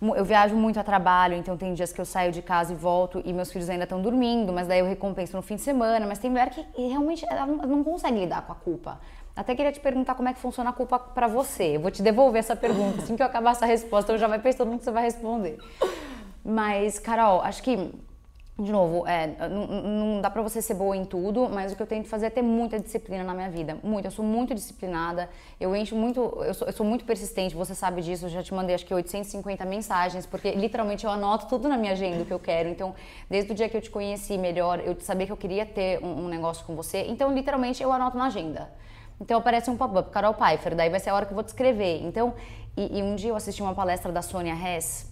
Eu 0.00 0.24
viajo 0.24 0.54
muito 0.54 0.78
a 0.78 0.84
trabalho, 0.84 1.34
então 1.34 1.56
tem 1.56 1.72
dias 1.72 1.92
que 1.92 2.00
eu 2.00 2.04
saio 2.04 2.30
de 2.30 2.42
casa 2.42 2.72
e 2.72 2.76
volto 2.76 3.22
e 3.24 3.32
meus 3.32 3.50
filhos 3.50 3.70
ainda 3.70 3.84
estão 3.84 4.02
dormindo, 4.02 4.52
mas 4.52 4.68
daí 4.68 4.80
eu 4.80 4.86
recompenso 4.86 5.34
no 5.34 5.42
fim 5.42 5.56
de 5.56 5.62
semana. 5.62 6.06
Mas 6.06 6.18
tem 6.18 6.30
mulher 6.30 6.50
que 6.50 6.62
realmente 6.76 7.24
ela 7.28 7.46
não 7.46 7.82
consegue 7.82 8.18
lidar 8.18 8.42
com 8.42 8.52
a 8.52 8.56
culpa. 8.56 9.00
Até 9.34 9.54
queria 9.54 9.72
te 9.72 9.80
perguntar 9.80 10.14
como 10.14 10.28
é 10.28 10.34
que 10.34 10.38
funciona 10.38 10.70
a 10.70 10.72
culpa 10.72 10.98
para 10.98 11.26
você. 11.26 11.76
Eu 11.76 11.80
vou 11.80 11.90
te 11.90 12.02
devolver 12.02 12.38
essa 12.38 12.54
pergunta. 12.54 13.02
Assim 13.02 13.16
que 13.16 13.22
eu 13.22 13.26
acabar 13.26 13.52
essa 13.52 13.66
resposta, 13.66 14.12
eu 14.12 14.18
já 14.18 14.28
vai 14.28 14.38
pensando 14.38 14.70
no 14.70 14.78
que 14.78 14.84
você 14.84 14.92
vai 14.92 15.02
responder. 15.02 15.58
Mas, 16.44 16.98
Carol, 16.98 17.40
acho 17.40 17.62
que 17.62 17.90
de 18.56 18.70
novo, 18.70 19.04
é, 19.04 19.48
não, 19.48 19.66
não 19.66 20.20
dá 20.20 20.30
pra 20.30 20.40
você 20.40 20.62
ser 20.62 20.74
boa 20.74 20.96
em 20.96 21.04
tudo, 21.04 21.48
mas 21.48 21.72
o 21.72 21.76
que 21.76 21.82
eu 21.82 21.86
tento 21.88 22.08
fazer 22.08 22.26
é 22.26 22.30
ter 22.30 22.42
muita 22.42 22.78
disciplina 22.78 23.24
na 23.24 23.34
minha 23.34 23.50
vida. 23.50 23.76
Muito. 23.82 24.04
Eu 24.06 24.12
sou 24.12 24.24
muito 24.24 24.54
disciplinada, 24.54 25.28
eu 25.58 25.74
encho 25.74 25.96
muito. 25.96 26.20
Eu 26.44 26.54
sou, 26.54 26.68
eu 26.68 26.72
sou 26.72 26.86
muito 26.86 27.04
persistente, 27.04 27.56
você 27.56 27.74
sabe 27.74 28.00
disso. 28.00 28.26
Eu 28.26 28.28
já 28.28 28.44
te 28.44 28.54
mandei 28.54 28.76
acho 28.76 28.86
que 28.86 28.94
850 28.94 29.64
mensagens, 29.64 30.24
porque 30.24 30.52
literalmente 30.52 31.04
eu 31.04 31.10
anoto 31.10 31.46
tudo 31.46 31.68
na 31.68 31.76
minha 31.76 31.92
agenda 31.92 32.24
que 32.24 32.32
eu 32.32 32.38
quero. 32.38 32.68
Então, 32.68 32.94
desde 33.28 33.50
o 33.50 33.54
dia 33.56 33.68
que 33.68 33.76
eu 33.76 33.80
te 33.80 33.90
conheci 33.90 34.38
melhor, 34.38 34.78
eu 34.78 34.96
sabia 35.00 35.26
que 35.26 35.32
eu 35.32 35.36
queria 35.36 35.66
ter 35.66 35.98
um, 36.00 36.26
um 36.26 36.28
negócio 36.28 36.64
com 36.64 36.76
você. 36.76 37.06
Então, 37.08 37.34
literalmente, 37.34 37.82
eu 37.82 37.92
anoto 37.92 38.16
na 38.16 38.26
agenda. 38.26 38.70
Então 39.20 39.38
aparece 39.38 39.70
um 39.70 39.76
pop-up, 39.76 40.10
Carol 40.10 40.34
Pfeiffer, 40.34 40.74
daí 40.74 40.90
vai 40.90 41.00
ser 41.00 41.10
a 41.10 41.14
hora 41.14 41.24
que 41.26 41.32
eu 41.32 41.36
vou 41.36 41.44
te 41.44 41.48
escrever. 41.48 42.02
Então, 42.02 42.34
e, 42.76 42.98
e 42.98 43.02
um 43.02 43.14
dia 43.14 43.30
eu 43.30 43.36
assisti 43.36 43.62
uma 43.62 43.74
palestra 43.74 44.12
da 44.12 44.22
Sônia 44.22 44.54
Hess, 44.54 45.10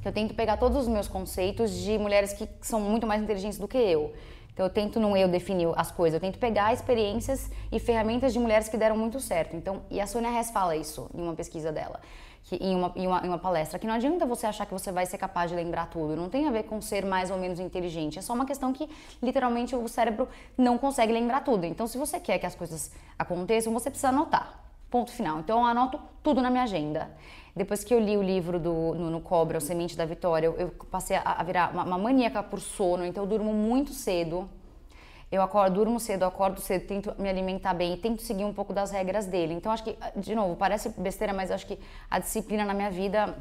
que 0.00 0.08
eu 0.08 0.12
tento 0.12 0.34
pegar 0.34 0.56
todos 0.56 0.76
os 0.76 0.88
meus 0.88 1.08
conceitos 1.08 1.72
de 1.72 1.98
mulheres 1.98 2.32
que 2.32 2.48
são 2.60 2.80
muito 2.80 3.06
mais 3.06 3.22
inteligentes 3.22 3.58
do 3.58 3.66
que 3.66 3.78
eu. 3.78 4.12
Então 4.52 4.66
eu 4.66 4.70
tento 4.70 4.98
não 4.98 5.16
eu 5.16 5.28
definir 5.28 5.68
as 5.76 5.92
coisas, 5.92 6.14
eu 6.14 6.20
tento 6.20 6.36
pegar 6.38 6.72
experiências 6.72 7.48
e 7.70 7.78
ferramentas 7.78 8.32
de 8.32 8.40
mulheres 8.40 8.68
que 8.68 8.76
deram 8.76 8.96
muito 8.96 9.20
certo. 9.20 9.54
Então, 9.54 9.82
e 9.88 10.00
a 10.00 10.06
Sônia 10.06 10.36
Hess 10.36 10.50
fala 10.50 10.74
isso 10.74 11.08
em 11.14 11.22
uma 11.22 11.34
pesquisa 11.34 11.70
dela, 11.70 12.00
que, 12.42 12.56
em, 12.56 12.74
uma, 12.74 12.92
em, 12.96 13.06
uma, 13.06 13.24
em 13.24 13.28
uma 13.28 13.38
palestra, 13.38 13.78
que 13.78 13.86
não 13.86 13.94
adianta 13.94 14.26
você 14.26 14.46
achar 14.46 14.66
que 14.66 14.72
você 14.72 14.90
vai 14.90 15.06
ser 15.06 15.16
capaz 15.16 15.48
de 15.48 15.56
lembrar 15.56 15.86
tudo, 15.90 16.16
não 16.16 16.28
tem 16.28 16.48
a 16.48 16.50
ver 16.50 16.64
com 16.64 16.80
ser 16.80 17.04
mais 17.06 17.30
ou 17.30 17.38
menos 17.38 17.60
inteligente, 17.60 18.18
é 18.18 18.22
só 18.22 18.32
uma 18.32 18.44
questão 18.44 18.72
que 18.72 18.88
literalmente 19.22 19.76
o 19.76 19.86
cérebro 19.86 20.26
não 20.56 20.76
consegue 20.76 21.12
lembrar 21.12 21.44
tudo. 21.44 21.64
Então, 21.64 21.86
se 21.86 21.96
você 21.96 22.18
quer 22.18 22.40
que 22.40 22.46
as 22.46 22.56
coisas 22.56 22.90
aconteçam, 23.16 23.72
você 23.72 23.90
precisa 23.90 24.08
anotar. 24.08 24.68
Ponto 24.90 25.12
final. 25.12 25.40
Então 25.40 25.60
eu 25.60 25.66
anoto 25.66 26.00
tudo 26.22 26.40
na 26.40 26.50
minha 26.50 26.62
agenda. 26.62 27.10
Depois 27.58 27.82
que 27.82 27.92
eu 27.92 27.98
li 27.98 28.16
o 28.16 28.22
livro 28.22 28.60
do 28.60 28.94
no 28.94 29.20
Cobra, 29.20 29.58
O 29.58 29.60
Semente 29.60 29.96
da 29.96 30.04
Vitória, 30.04 30.46
eu, 30.46 30.56
eu 30.56 30.68
passei 30.88 31.16
a, 31.16 31.22
a 31.22 31.42
virar 31.42 31.72
uma, 31.72 31.82
uma 31.82 31.98
maníaca 31.98 32.40
por 32.40 32.60
sono, 32.60 33.04
então 33.04 33.24
eu 33.24 33.28
durmo 33.28 33.52
muito 33.52 33.92
cedo. 33.92 34.48
Eu 35.30 35.42
acordo, 35.42 35.74
durmo 35.74 35.98
cedo, 35.98 36.22
acordo 36.24 36.60
cedo, 36.60 36.86
tento 36.86 37.12
me 37.18 37.28
alimentar 37.28 37.74
bem 37.74 37.96
tento 37.96 38.22
seguir 38.22 38.44
um 38.44 38.54
pouco 38.54 38.72
das 38.72 38.92
regras 38.92 39.26
dele. 39.26 39.54
Então 39.54 39.72
acho 39.72 39.82
que, 39.82 39.96
de 40.16 40.36
novo, 40.36 40.54
parece 40.54 40.88
besteira, 40.90 41.32
mas 41.32 41.50
acho 41.50 41.66
que 41.66 41.80
a 42.08 42.20
disciplina 42.20 42.64
na 42.64 42.72
minha 42.72 42.92
vida 42.92 43.36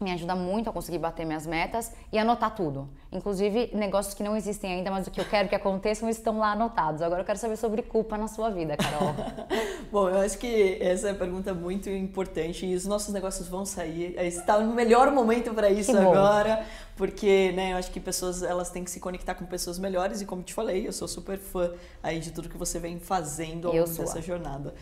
me 0.00 0.10
ajuda 0.12 0.34
muito 0.34 0.68
a 0.68 0.72
conseguir 0.72 0.98
bater 0.98 1.24
minhas 1.24 1.46
metas 1.46 1.92
e 2.12 2.18
anotar 2.18 2.54
tudo. 2.54 2.88
Inclusive, 3.12 3.70
negócios 3.72 4.12
que 4.12 4.24
não 4.24 4.36
existem 4.36 4.72
ainda, 4.72 4.90
mas 4.90 5.06
o 5.06 5.10
que 5.10 5.20
eu 5.20 5.24
quero 5.24 5.48
que 5.48 5.54
aconteçam 5.54 6.08
estão 6.08 6.38
lá 6.38 6.52
anotados. 6.52 7.00
Agora 7.00 7.22
eu 7.22 7.24
quero 7.24 7.38
saber 7.38 7.56
sobre 7.56 7.80
culpa 7.80 8.18
na 8.18 8.26
sua 8.26 8.50
vida, 8.50 8.76
Carol. 8.76 9.14
Bom, 9.90 10.08
eu 10.08 10.18
acho 10.18 10.36
que 10.36 10.78
essa 10.80 11.08
é 11.08 11.12
uma 11.12 11.18
pergunta 11.18 11.54
muito 11.54 11.88
importante 11.88 12.66
e 12.66 12.74
os 12.74 12.84
nossos 12.84 13.14
negócios 13.14 13.46
vão 13.48 13.64
sair. 13.64 14.16
Está 14.18 14.58
no 14.58 14.74
melhor 14.74 15.12
momento 15.12 15.54
para 15.54 15.70
isso 15.70 15.96
agora, 15.96 16.66
porque, 16.96 17.52
né, 17.52 17.72
eu 17.72 17.76
acho 17.76 17.92
que 17.92 18.00
pessoas 18.00 18.42
elas 18.42 18.70
têm 18.70 18.82
que 18.82 18.90
se 18.90 18.98
conectar 18.98 19.34
com 19.34 19.46
pessoas 19.46 19.78
melhores 19.78 20.20
e 20.20 20.26
como 20.26 20.42
te 20.42 20.52
falei, 20.52 20.86
eu 20.86 20.92
sou 20.92 21.06
super 21.06 21.38
fã 21.38 21.70
aí 22.02 22.18
de 22.18 22.32
tudo 22.32 22.48
que 22.48 22.58
você 22.58 22.80
vem 22.80 22.98
fazendo 22.98 23.68
ao 23.68 23.74
longo 23.74 23.94
dessa 23.94 24.20
jornada. 24.20 24.74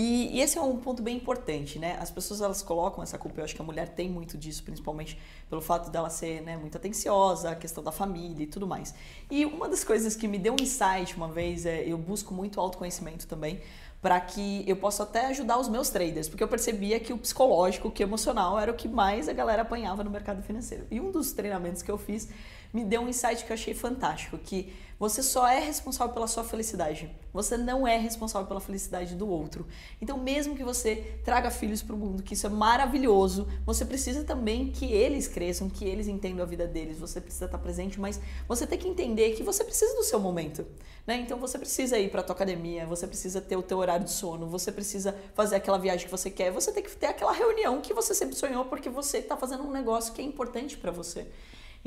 E, 0.00 0.36
e, 0.36 0.40
esse 0.40 0.56
é 0.56 0.60
um 0.60 0.76
ponto 0.76 1.02
bem 1.02 1.16
importante, 1.16 1.76
né? 1.76 1.98
As 2.00 2.08
pessoas 2.08 2.40
elas 2.40 2.62
colocam 2.62 3.02
essa 3.02 3.18
culpa, 3.18 3.40
eu 3.40 3.44
acho 3.44 3.52
que 3.52 3.60
a 3.60 3.64
mulher 3.64 3.88
tem 3.88 4.08
muito 4.08 4.38
disso, 4.38 4.62
principalmente 4.62 5.18
pelo 5.50 5.60
fato 5.60 5.90
dela 5.90 6.08
ser 6.08 6.40
né, 6.40 6.56
muito 6.56 6.76
atenciosa, 6.76 7.50
a 7.50 7.56
questão 7.56 7.82
da 7.82 7.90
família 7.90 8.44
e 8.44 8.46
tudo 8.46 8.64
mais. 8.64 8.94
E 9.28 9.44
uma 9.44 9.68
das 9.68 9.82
coisas 9.82 10.14
que 10.14 10.28
me 10.28 10.38
deu 10.38 10.52
um 10.52 10.62
insight 10.62 11.16
uma 11.16 11.26
vez 11.26 11.66
é 11.66 11.82
eu 11.84 11.98
busco 11.98 12.32
muito 12.32 12.60
autoconhecimento 12.60 13.26
também 13.26 13.60
para 14.00 14.20
que 14.20 14.62
eu 14.68 14.76
possa 14.76 15.02
até 15.02 15.26
ajudar 15.26 15.58
os 15.58 15.68
meus 15.68 15.90
traders, 15.90 16.28
porque 16.28 16.44
eu 16.44 16.48
percebia 16.48 17.00
que 17.00 17.12
o 17.12 17.18
psicológico, 17.18 17.90
que 17.90 18.04
o 18.04 18.06
emocional 18.06 18.56
era 18.56 18.70
o 18.70 18.74
que 18.74 18.86
mais 18.86 19.28
a 19.28 19.32
galera 19.32 19.62
apanhava 19.62 20.04
no 20.04 20.10
mercado 20.10 20.40
financeiro. 20.44 20.86
E 20.92 21.00
um 21.00 21.10
dos 21.10 21.32
treinamentos 21.32 21.82
que 21.82 21.90
eu 21.90 21.98
fiz 21.98 22.28
me 22.72 22.84
deu 22.84 23.00
um 23.00 23.08
insight 23.08 23.44
que 23.44 23.50
eu 23.50 23.54
achei 23.54 23.74
fantástico, 23.74 24.38
que 24.38 24.72
você 24.98 25.22
só 25.22 25.46
é 25.46 25.60
responsável 25.60 26.12
pela 26.12 26.26
sua 26.26 26.42
felicidade. 26.42 27.08
Você 27.32 27.56
não 27.56 27.86
é 27.86 27.96
responsável 27.96 28.48
pela 28.48 28.60
felicidade 28.60 29.14
do 29.14 29.28
outro. 29.28 29.66
Então, 30.02 30.18
mesmo 30.18 30.56
que 30.56 30.64
você 30.64 31.20
traga 31.24 31.50
filhos 31.50 31.82
para 31.82 31.94
o 31.94 31.98
mundo, 31.98 32.22
que 32.22 32.34
isso 32.34 32.46
é 32.46 32.50
maravilhoso, 32.50 33.46
você 33.64 33.84
precisa 33.84 34.24
também 34.24 34.72
que 34.72 34.86
eles 34.86 35.28
cresçam, 35.28 35.70
que 35.70 35.84
eles 35.84 36.08
entendam 36.08 36.42
a 36.42 36.46
vida 36.46 36.66
deles. 36.66 36.98
Você 36.98 37.20
precisa 37.20 37.44
estar 37.44 37.58
presente, 37.58 38.00
mas 38.00 38.20
você 38.48 38.66
tem 38.66 38.76
que 38.76 38.88
entender 38.88 39.36
que 39.36 39.44
você 39.44 39.62
precisa 39.62 39.94
do 39.94 40.02
seu 40.02 40.18
momento. 40.18 40.66
Né? 41.06 41.20
Então, 41.20 41.38
você 41.38 41.58
precisa 41.58 41.96
ir 41.96 42.10
para 42.10 42.20
a 42.20 42.24
tua 42.24 42.34
academia, 42.34 42.84
você 42.84 43.06
precisa 43.06 43.40
ter 43.40 43.56
o 43.56 43.62
teu 43.62 43.78
horário 43.78 44.04
de 44.04 44.10
sono, 44.10 44.48
você 44.48 44.72
precisa 44.72 45.14
fazer 45.32 45.56
aquela 45.56 45.78
viagem 45.78 46.06
que 46.06 46.10
você 46.10 46.28
quer, 46.28 46.50
você 46.50 46.72
tem 46.72 46.82
que 46.82 46.94
ter 46.96 47.06
aquela 47.06 47.32
reunião 47.32 47.80
que 47.80 47.94
você 47.94 48.12
sempre 48.14 48.34
sonhou 48.34 48.64
porque 48.64 48.90
você 48.90 49.18
está 49.18 49.36
fazendo 49.36 49.62
um 49.62 49.70
negócio 49.70 50.12
que 50.12 50.20
é 50.20 50.24
importante 50.24 50.76
para 50.76 50.90
você. 50.90 51.28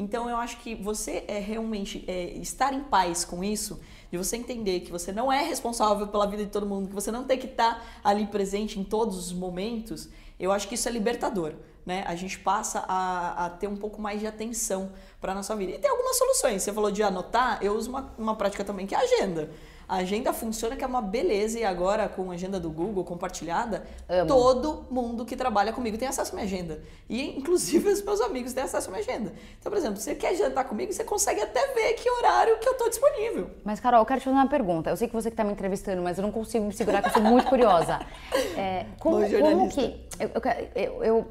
Então 0.01 0.27
eu 0.27 0.35
acho 0.35 0.57
que 0.57 0.73
você 0.73 1.23
é 1.27 1.37
realmente 1.37 2.03
é, 2.07 2.31
estar 2.37 2.73
em 2.73 2.81
paz 2.81 3.23
com 3.23 3.43
isso, 3.43 3.79
de 4.11 4.17
você 4.17 4.35
entender 4.35 4.79
que 4.79 4.91
você 4.91 5.11
não 5.11 5.31
é 5.31 5.43
responsável 5.43 6.07
pela 6.07 6.25
vida 6.25 6.43
de 6.43 6.49
todo 6.49 6.65
mundo, 6.65 6.89
que 6.89 6.95
você 6.95 7.11
não 7.11 7.23
tem 7.23 7.37
que 7.37 7.45
estar 7.45 8.01
ali 8.03 8.25
presente 8.25 8.79
em 8.79 8.83
todos 8.83 9.15
os 9.17 9.31
momentos, 9.31 10.09
eu 10.39 10.51
acho 10.51 10.67
que 10.67 10.73
isso 10.73 10.89
é 10.89 10.91
libertador. 10.91 11.53
Né? 11.85 12.03
A 12.07 12.15
gente 12.15 12.39
passa 12.39 12.83
a, 12.87 13.45
a 13.45 13.49
ter 13.51 13.67
um 13.67 13.77
pouco 13.77 14.01
mais 14.01 14.19
de 14.19 14.25
atenção 14.25 14.91
para 15.19 15.33
a 15.33 15.35
nossa 15.35 15.55
vida. 15.55 15.73
E 15.73 15.79
tem 15.79 15.89
algumas 15.89 16.17
soluções. 16.17 16.63
Você 16.63 16.73
falou 16.73 16.91
de 16.91 17.03
anotar, 17.03 17.59
eu 17.61 17.75
uso 17.75 17.89
uma, 17.89 18.13
uma 18.17 18.35
prática 18.35 18.63
também 18.63 18.87
que 18.87 18.95
é 18.95 18.97
a 18.97 19.01
agenda. 19.01 19.51
A 19.91 19.97
agenda 19.97 20.31
funciona 20.31 20.77
que 20.77 20.85
é 20.85 20.87
uma 20.87 21.01
beleza 21.01 21.59
e 21.59 21.65
agora 21.65 22.07
com 22.07 22.31
a 22.31 22.33
agenda 22.33 22.57
do 22.57 22.69
Google 22.69 23.03
compartilhada, 23.03 23.83
Amo. 24.07 24.25
todo 24.25 24.85
mundo 24.89 25.25
que 25.25 25.35
trabalha 25.35 25.73
comigo 25.73 25.97
tem 25.97 26.07
acesso 26.07 26.31
à 26.31 26.35
minha 26.35 26.45
agenda. 26.45 26.81
E 27.09 27.37
inclusive 27.37 27.89
os 27.89 28.01
meus 28.01 28.21
amigos 28.21 28.53
têm 28.53 28.63
acesso 28.63 28.87
à 28.87 28.91
minha 28.93 29.03
agenda. 29.03 29.33
Então, 29.59 29.69
por 29.69 29.77
exemplo, 29.77 29.97
você 29.97 30.15
quer 30.15 30.33
jantar 30.33 30.63
comigo, 30.63 30.93
você 30.93 31.03
consegue 31.03 31.41
até 31.41 31.73
ver 31.73 31.95
que 31.95 32.09
horário 32.09 32.57
que 32.59 32.69
eu 32.69 32.71
estou 32.71 32.87
disponível. 32.87 33.51
Mas 33.65 33.81
Carol, 33.81 33.99
eu 33.99 34.05
quero 34.05 34.21
te 34.21 34.23
fazer 34.23 34.37
uma 34.37 34.47
pergunta. 34.47 34.89
Eu 34.89 34.95
sei 34.95 35.09
que 35.09 35.13
você 35.13 35.29
que 35.29 35.33
está 35.33 35.43
me 35.43 35.51
entrevistando, 35.51 36.01
mas 36.01 36.17
eu 36.17 36.21
não 36.21 36.31
consigo 36.31 36.63
me 36.63 36.71
segurar, 36.71 37.01
porque 37.01 37.19
eu 37.19 37.23
sou 37.23 37.29
muito 37.29 37.49
curiosa. 37.49 37.99
É, 38.55 38.85
como, 38.99 39.17
como 39.17 39.69
que 39.69 40.07
eu, 40.19 40.31
eu, 40.75 41.03
eu 41.03 41.27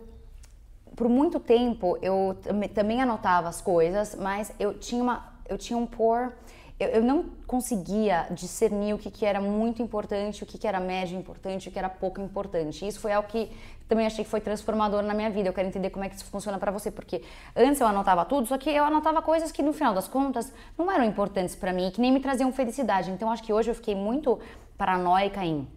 por 0.96 1.08
muito 1.08 1.38
tempo 1.38 1.98
eu 2.02 2.36
também 2.74 3.00
anotava 3.00 3.48
as 3.48 3.60
coisas, 3.60 4.14
mas 4.14 4.52
eu 4.58 4.74
tinha 4.74 5.02
uma 5.02 5.32
eu 5.48 5.58
tinha 5.58 5.76
um 5.76 5.86
por 5.86 6.32
eu, 6.80 6.88
eu 6.88 7.02
não 7.02 7.26
conseguia 7.46 8.26
discernir 8.30 8.94
o 8.94 8.98
que, 8.98 9.10
que 9.10 9.26
era 9.26 9.38
muito 9.38 9.82
importante, 9.82 10.42
o 10.42 10.46
que, 10.46 10.56
que 10.56 10.66
era 10.66 10.80
médio 10.80 11.18
importante, 11.18 11.68
o 11.68 11.72
que 11.72 11.78
era 11.78 11.90
pouco 11.90 12.20
importante. 12.22 12.88
Isso 12.88 12.98
foi 12.98 13.12
algo 13.12 13.28
que 13.28 13.50
também 13.86 14.06
achei 14.06 14.24
que 14.24 14.30
foi 14.30 14.40
transformador 14.40 15.02
na 15.02 15.12
minha 15.12 15.28
vida. 15.28 15.50
Eu 15.50 15.52
quero 15.52 15.68
entender 15.68 15.90
como 15.90 16.04
é 16.06 16.08
que 16.08 16.16
isso 16.16 16.24
funciona 16.24 16.58
para 16.58 16.72
você, 16.72 16.90
porque 16.90 17.22
antes 17.54 17.80
eu 17.80 17.86
anotava 17.86 18.24
tudo, 18.24 18.46
só 18.46 18.56
que 18.56 18.70
eu 18.70 18.82
anotava 18.82 19.20
coisas 19.20 19.52
que 19.52 19.62
no 19.62 19.74
final 19.74 19.92
das 19.92 20.08
contas 20.08 20.50
não 20.78 20.90
eram 20.90 21.04
importantes 21.04 21.54
para 21.54 21.70
mim, 21.70 21.90
que 21.90 22.00
nem 22.00 22.10
me 22.10 22.20
traziam 22.20 22.50
felicidade. 22.50 23.10
Então 23.10 23.30
acho 23.30 23.42
que 23.42 23.52
hoje 23.52 23.70
eu 23.70 23.74
fiquei 23.74 23.94
muito 23.94 24.40
paranoica 24.78 25.44
em 25.44 25.68